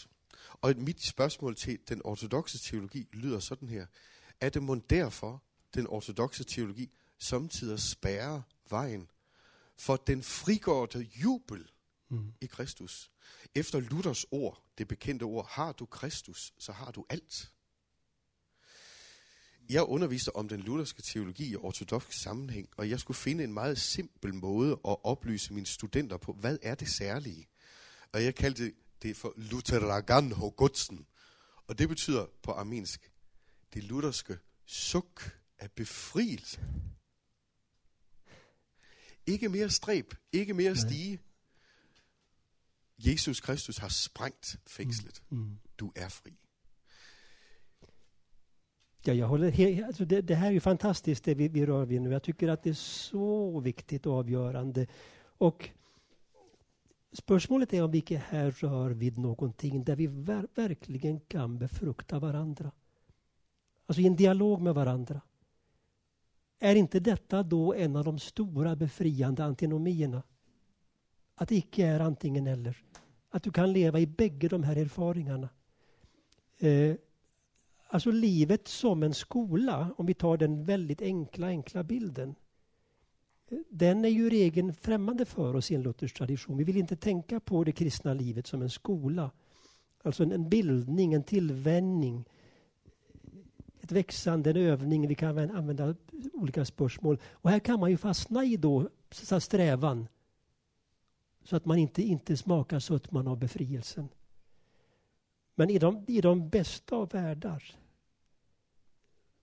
[0.62, 3.86] Og mit spørgsmål til den ortodoxe teologi lyder sådan her.
[4.42, 5.44] Er det mon derfor,
[5.74, 9.12] den ortodoxe teologi samtidig spærrer vejen
[9.78, 11.70] for den frigårte jubel
[12.14, 12.34] Mm.
[12.42, 13.12] i Kristus.
[13.56, 17.52] Efter Luthers ord, det bekendte ord, har du Kristus, så har du alt.
[19.70, 23.78] Jeg underviste om den lutherske teologi i ortodox sammenhæng, og jeg skulle finde en meget
[23.78, 27.48] simpel måde at oplyse mine studenter på, hvad er det særlige?
[28.12, 28.74] Og jeg kaldte
[29.04, 31.06] det for Lutheragan Hogutsen,
[31.68, 33.12] og det betyder på armensk,
[33.74, 36.62] det lutherske suk af befrielse.
[39.26, 41.20] Ikke mere stræb, ikke mere stige.
[42.98, 45.24] Jesus Kristus har sprængt fængslet.
[45.30, 45.60] Mm.
[45.80, 46.38] Du är fri.
[49.08, 51.86] Ja, jag håller helt, alltså det, det här är ju fantastiskt det vi, vi rör
[51.86, 52.12] vid nu.
[52.12, 54.88] Jag tycker att det är så viktigt och avgörande.
[55.38, 55.70] Och
[57.14, 62.20] spörsmålet är om vi inte här rör vid någonting där vi ver, verkligen kan befrukta
[62.20, 62.72] varandra.
[63.86, 65.22] Alltså i en dialog med varandra.
[66.60, 70.24] Är inte detta då en av de stora befriande antinomierna?
[71.36, 72.84] Att det icke är antingen eller.
[73.30, 75.50] Att du kan leva i bägge de här erfaringarna.
[76.58, 76.96] Eh,
[77.94, 82.36] Alltså livet som en skola, om vi tar den väldigt enkla, enkla bilden.
[83.70, 86.58] Den är ju i regel främmande för oss i en luthersk tradition.
[86.58, 89.32] Vi vill inte tänka på det kristna livet som en skola.
[90.04, 92.26] Alltså en, en bildning, en tillvänjning.
[93.82, 95.08] Ett växande, en övning.
[95.08, 95.96] Vi kan använda
[96.34, 97.20] olika spörsmål.
[97.32, 100.08] Och här kan man ju fastna i då så att strävan.
[101.44, 104.10] Så att man inte, inte smakar sötman av befrielsen.
[105.56, 107.76] Men i de, i de bästa av världar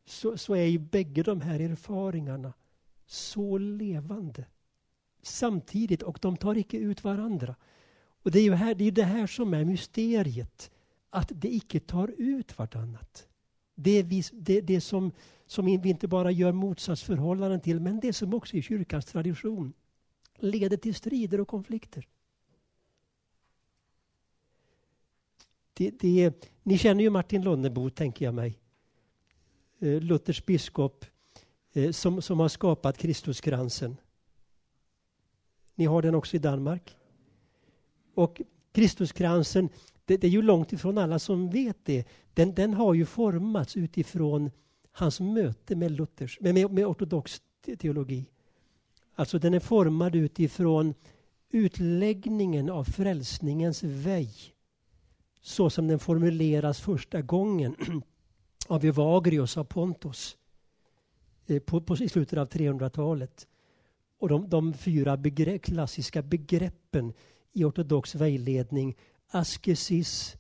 [0.05, 2.52] så, så är ju bägge de här erfaringarna
[3.10, 4.44] så levande
[5.22, 7.56] samtidigt och de tar icke ut varandra.
[8.22, 10.70] Och det är ju här, det, är det här som är mysteriet,
[11.10, 13.28] att det icke tar ut vartannat.
[13.74, 15.12] Det är vi, det, det som,
[15.46, 19.72] som vi inte bara gör motsatsförhållanden till, men det som också i kyrkans tradition
[20.36, 22.08] leder till strider och konflikter.
[25.72, 28.58] Det, det, ni känner ju Martin Lonnebo, tänker jag mig.
[29.78, 31.04] Eh, Luthers biskop
[31.72, 33.97] eh, som, som har skapat Kristuskransen.
[35.74, 36.97] Ni har den också i Danmark.
[38.14, 38.40] Och
[38.72, 39.68] Kristuskransen,
[40.05, 42.05] det, det, är ju långt ifrån alla som vet det.
[42.34, 44.51] Den, den har ju formats utifrån
[44.92, 47.42] hans möte med, Luthers, med, med ortodox
[47.78, 48.26] teologi.
[49.14, 50.94] Alltså den är formad utifrån
[51.51, 54.55] utläggningen av frälsningens väg
[55.42, 57.76] så som den formuleras första gången
[58.68, 60.36] av Evagrius av Pontus
[61.51, 63.47] Eh, på, på, i slutet av 300-talet.
[64.18, 67.12] Och de, de fyra begre, klassiska begreppen
[67.52, 68.97] i ortodox vägledning
[69.28, 70.36] askesis,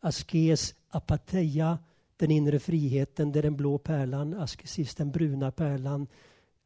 [0.00, 1.78] askes, apatheia,
[2.16, 6.06] den inre friheten, det är den blå pärlan, askesis, den bruna pärlan,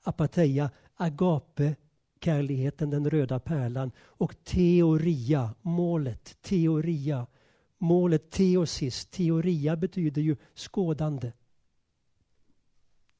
[0.03, 1.77] apatheia, agape,
[2.25, 7.27] kärligheten, den röda pärlan och teoria, målet, teoria,
[7.81, 11.33] Målet teosis, teoria betyder ju skådande.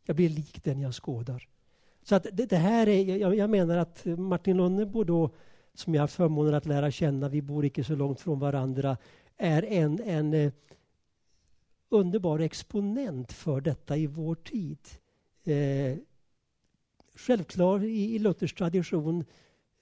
[0.09, 1.49] Jag blir lik den jag skådar.
[2.03, 5.31] Så att det, det här är, jag, jag, menar att Martin Lönnebo då,
[5.75, 8.97] som jag har förmånen att lära känna, vi bor inte så långt från varandra,
[9.37, 10.53] är en, en eh,
[11.89, 14.79] underbar exponent för detta i vår tid.
[15.45, 15.99] Eh,
[17.15, 19.25] självklar i, i Luthers tradition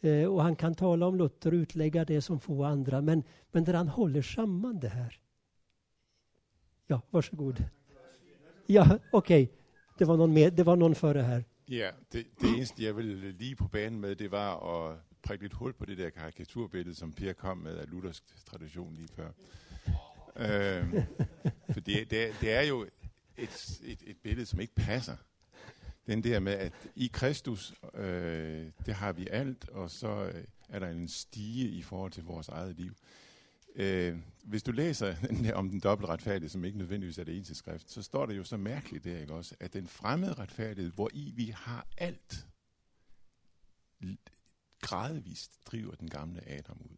[0.07, 3.65] Eh, och han kan tala om Luther och utlägga det som få andra, men, men
[3.65, 5.21] där han håller samman det här.
[6.87, 7.65] Ja, varsågod.
[8.67, 9.45] Ja, okej.
[9.45, 9.56] Okay.
[9.99, 11.45] Det var någon med, det var någon före här.
[11.69, 15.53] Ja, det, det eneste jeg ville lige på banen med, det var at prikke lidt
[15.53, 19.29] hul på det der karikaturbillede, som Per kom med af luthersk tradition lige før.
[20.37, 20.93] øhm,
[21.73, 22.87] for det, det, det er jo
[23.37, 25.17] et, et, et billede, som ikke passer
[26.07, 30.79] den der med, at i Kristus, øh, det har vi alt, og så är er
[30.79, 32.93] der en stige i forhold til vores eget liv.
[33.77, 37.55] Øh, hvis du læser den der om den dobbeltretfærdige, som ikke nødvendigvis er det eneste
[37.55, 41.11] skrift, så står det jo så mærkeligt der, ikke også, at den fremmede retfærdighed, hvor
[41.13, 42.47] i vi har alt,
[44.81, 46.97] gradvist driver den gamle Adam ud.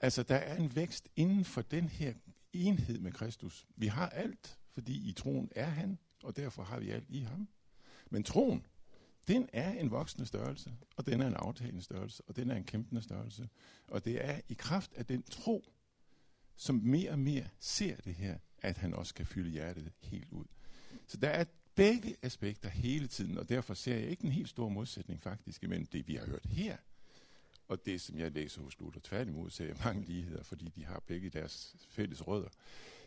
[0.00, 2.14] Altså, der er en vækst inden for den her
[2.52, 3.66] enhed med Kristus.
[3.76, 7.48] Vi har alt, fordi i troen er han, og derfor har vi alt i ham.
[8.10, 8.66] Men troen,
[9.28, 12.64] den er en voksende størrelse, og den er en aftagende størrelse, og den er en
[12.64, 13.48] kæmpende størrelse.
[13.88, 15.64] Og det er i kraft af den tro,
[16.56, 20.44] som mere og mere ser det her, at han også kan fylde hjertet helt ud.
[21.06, 21.44] Så der er
[21.74, 25.86] begge aspekter hele tiden, og derfor ser jeg ikke en helt stor modsætning faktisk imellem
[25.86, 26.76] det, vi har hørt her,
[27.68, 29.00] og det, som jeg læser hos Luther.
[29.04, 32.48] Tværtimod ser jeg mange ligheder, fordi de har begge deres fælles rødder.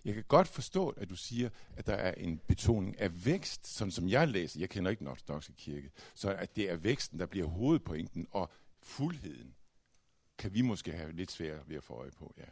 [0.05, 3.91] Jeg kan godt forstå, at du siger, at der er en betoning af vækst, sådan
[3.91, 4.59] som jeg læser.
[4.59, 5.91] Jeg kender ikke den ortodoxe kirke.
[6.13, 8.51] Så at det er væksten, der bliver hovedpointen, og
[8.81, 9.55] fuldheden
[10.37, 12.45] kan vi måske have lidt svært ved at få øje på, ja.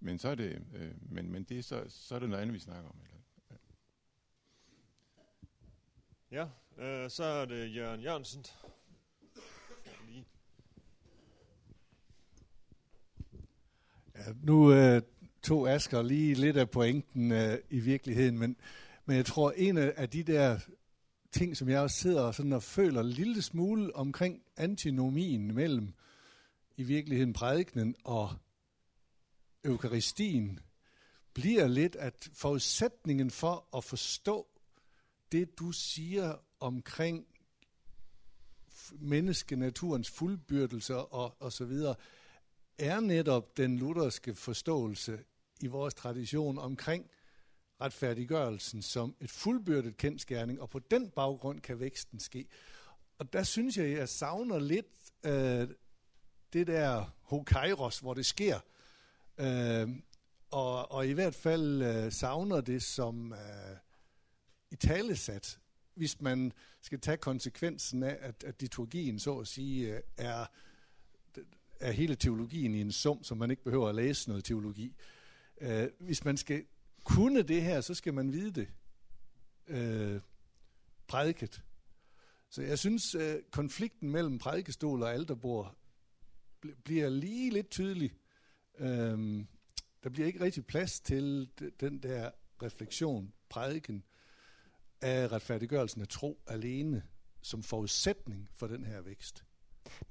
[0.00, 2.54] Men så er det, øh, men, men det er så, så er det noget andet,
[2.54, 2.96] vi snakker om.
[3.04, 3.22] Eller?
[6.30, 6.48] Ja,
[6.84, 8.44] øh, så er det Jørgen Jørgensen.
[10.06, 10.26] Lige.
[14.14, 15.02] Ja, nu øh,
[15.42, 18.56] tog Asker lige lidt af pointen øh, i virkeligheden, men,
[19.06, 20.58] men jeg tror, en af de der
[21.32, 25.92] ting, som jeg også sidder og, sådan og føler en lille smule omkring antinomien mellem
[26.76, 28.34] i virkeligheden prædikenen og
[29.64, 30.58] eukaristien,
[31.34, 34.46] bliver lidt, at forudsætningen for at forstå
[35.32, 37.26] det, du siger omkring
[38.92, 41.94] menneskenaturens fuldbyrdelse og, og så videre,
[42.78, 45.18] er netop den lutherske forståelse
[45.62, 47.10] i vores tradition omkring
[47.82, 52.46] retfærdiggørelsen som et fuldbyrdet kendskærning, og på den baggrund kan væksten ske.
[53.18, 54.86] Og der synes jeg, jeg savner lidt
[55.26, 55.68] øh,
[56.52, 58.60] det der hokairos, hvor det sker.
[59.38, 59.88] Øh,
[60.50, 63.76] og, og i hvert fald øh, savner det som øh,
[64.70, 65.58] i talesat,
[65.94, 70.46] hvis man skal tage konsekvensen af, at, at liturgien så at sige øh, er,
[71.80, 74.86] er hele teologien i en sum, som man ikke behøver at læse noget teologi.
[74.86, 75.21] Øh,
[75.62, 76.64] Øh, hvis man skal
[77.04, 78.68] kunne det her, så skal man vide det
[79.68, 80.20] øh,
[81.06, 81.62] prædiket.
[82.50, 85.76] Så jeg synes, øh, konflikten mellem prædikestol og alterbord
[86.66, 88.12] bl- bliver lige lidt tydelig.
[88.78, 89.44] Øh,
[90.04, 91.48] der bliver ikke rigtig plads til
[91.80, 92.30] den der
[92.62, 94.04] refleksion, prædiken,
[95.00, 97.02] af retfærdiggørelsen af tro alene
[97.42, 99.44] som forudsætning for den her vækst.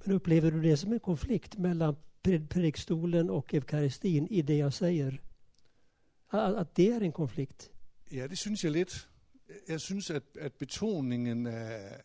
[0.06, 1.94] Men upplever du det som en konflikt mellan
[2.50, 5.12] predikstolen och eukaristin i det jag säger?
[6.32, 7.72] Att det är en konflikt?
[8.12, 9.10] Ja, det synes jeg lidt.
[9.68, 12.02] Jeg synes, at, at betoningen af,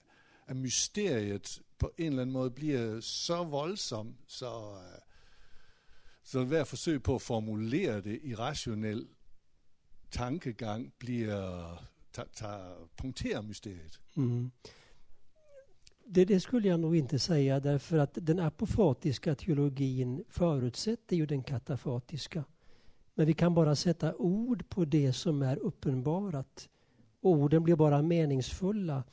[0.47, 4.79] af mysteriet på en eller anden måde bliver så voldsom, så,
[6.25, 9.07] så hver forsøg på at formulere det i rationel
[10.11, 11.77] tankegang bliver
[12.13, 14.01] tager, tager, punkterar mysteriet.
[14.15, 14.51] Mm.
[16.15, 21.43] Det, det, skulle jag nog inte säga därför att den apofatiska teologin förutsätter ju den
[21.43, 22.45] katafatiska.
[23.19, 26.69] Men vi kan bara sätta ord på det som är uppenbarat.
[27.21, 29.05] Orden blir bara meningsfulla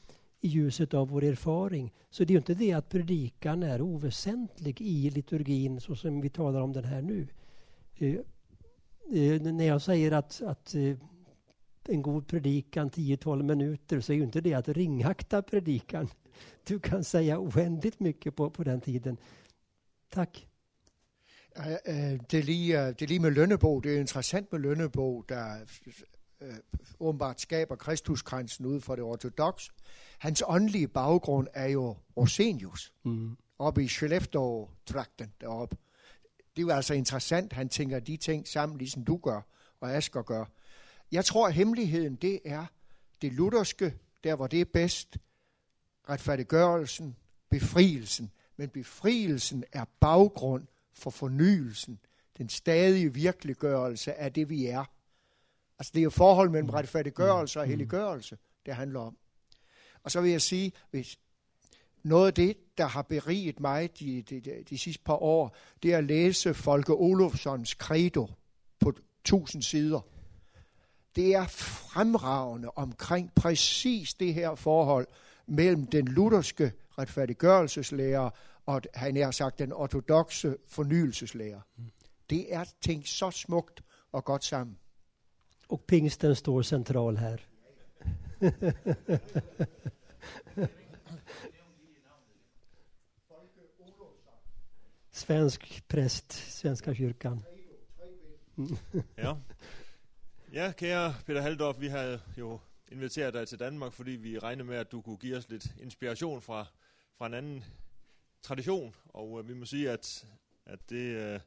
[0.42, 1.94] i ljuset av vår erfaring.
[2.10, 6.30] Så det är ju inte det att predikan är oväsentlig i liturgin så som vi
[6.30, 7.28] talar om den här nu.
[7.96, 8.16] Eh,
[9.20, 10.98] eh, när jag säger att, att eh,
[11.88, 16.10] en god predikan 10-12 minuter så är ju inte det att ringakta predikan.
[16.68, 19.18] Du kan säga oändligt mycket på, på den tiden.
[20.10, 20.48] Tack.
[21.56, 23.84] Det er, lige, det er lige med Lønnebog.
[23.84, 25.58] Det er interessant med Lønnebog, der
[26.42, 26.54] øh,
[27.00, 29.70] åbenbart skaber Kristuskransen ud fra det ortodox.
[30.18, 33.38] Hans åndelige baggrund er jo Orsenius, mm.
[33.60, 35.78] oppe i Skellefteå-trakten deroppe.
[36.56, 39.42] Det er jo altså interessant, han tænker de ting sammen, ligesom du gør,
[39.80, 40.46] og Asger gør.
[41.12, 42.66] Jeg tror, at hemmeligheden, det er
[43.22, 43.94] det lutherske,
[44.24, 45.18] der hvor det er bedst,
[46.10, 47.16] retfærdiggørelsen,
[47.50, 48.32] befrielsen.
[48.58, 52.00] Men befrielsen er baggrund for fornyelsen,
[52.38, 54.86] den stadige virkeliggørelse af det, vi er.
[55.80, 56.74] Altså det er jo forhold mellem mm.
[56.74, 57.70] retfærdiggørelse og mm.
[57.70, 59.18] helliggørelse, det handler om.
[60.04, 61.20] Og så vil jeg sige, hvis
[62.04, 65.94] noget af det, der har beriget mig de, de, de, de sidste par år, det
[65.94, 68.30] er at læse Folke Olofssons credo
[68.80, 68.94] på
[69.24, 70.02] tusind sider
[71.16, 75.08] det er fremragende omkring præcis det her forhold
[75.48, 78.30] mellem den lutherske retfærdiggørelseslærer
[78.66, 81.62] og, han har sagt, den ortodoxe fornyelseslærer.
[81.76, 81.92] Mm.
[82.30, 84.80] Det er tænkt så smukt og godt sammen.
[85.70, 87.38] Og pingsten står central her.
[95.12, 97.44] Svensk präst, Svenska kyrkan.
[99.18, 99.36] ja.
[100.54, 102.60] Ja, kære Peter Haldorf, vi har jo
[102.92, 106.42] inviteret dig til Danmark, fordi vi regner med, at du kunne give os lidt inspiration
[106.42, 106.66] fra,
[107.18, 107.64] fra en anden
[108.44, 108.96] tradition.
[109.06, 110.28] Og øh, vi må sige, at,
[110.66, 111.40] at det, øh,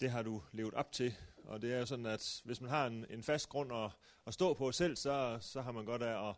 [0.00, 1.14] det har du levet op til.
[1.44, 3.90] Og det er jo sådan, at hvis man har en, en fast grund at,
[4.26, 6.34] at stå på selv, så, så har man godt af at,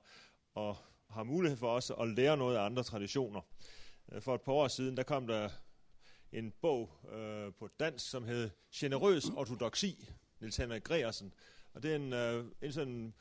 [0.56, 0.74] at
[1.10, 3.40] have mulighed for også at lære noget af andre traditioner.
[4.12, 5.48] Øh, for et par år siden, der kom der
[6.32, 10.08] en bog øh, på dansk, som hed Generøs Ortodoxi,
[10.40, 11.34] Niels Henrik Greersen,
[11.74, 13.14] og det er en, øh, en sådan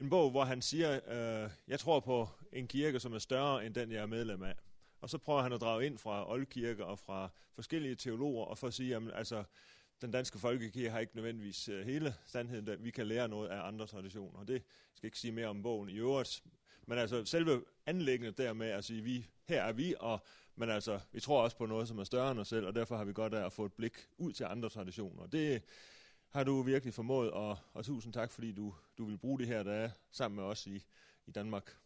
[0.00, 3.74] en bog, hvor han siger, øh, jeg tror på en kirke, som er større end
[3.74, 4.54] den, jeg er medlem af.
[5.06, 8.66] Og så prøver han at drage ind fra oldkirke og fra forskellige teologer, og for
[8.66, 9.44] at sige, at altså,
[10.00, 13.66] den danske folkekirke har ikke nødvendigvis øh, hele sandheden, at vi kan lære noget af
[13.66, 14.38] andre traditioner.
[14.38, 14.62] Og det
[14.94, 16.42] skal ikke sige mere om bogen i øvrigt.
[16.86, 20.18] Men altså selve där med at sige, vi, her er vi, og,
[20.56, 22.96] men altså, vi tror også på noget, som er større end os selv, og derfor
[22.96, 25.26] har vi godt af at få et blik ud til andre traditioner.
[25.26, 25.62] Det
[26.30, 29.62] har du virkelig formået, og, og tusind tak, fordi du, du vil bruge det her
[29.62, 30.84] dage sammen med os i,
[31.26, 31.76] i Danmark.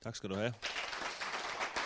[0.00, 0.54] Tak skal du have.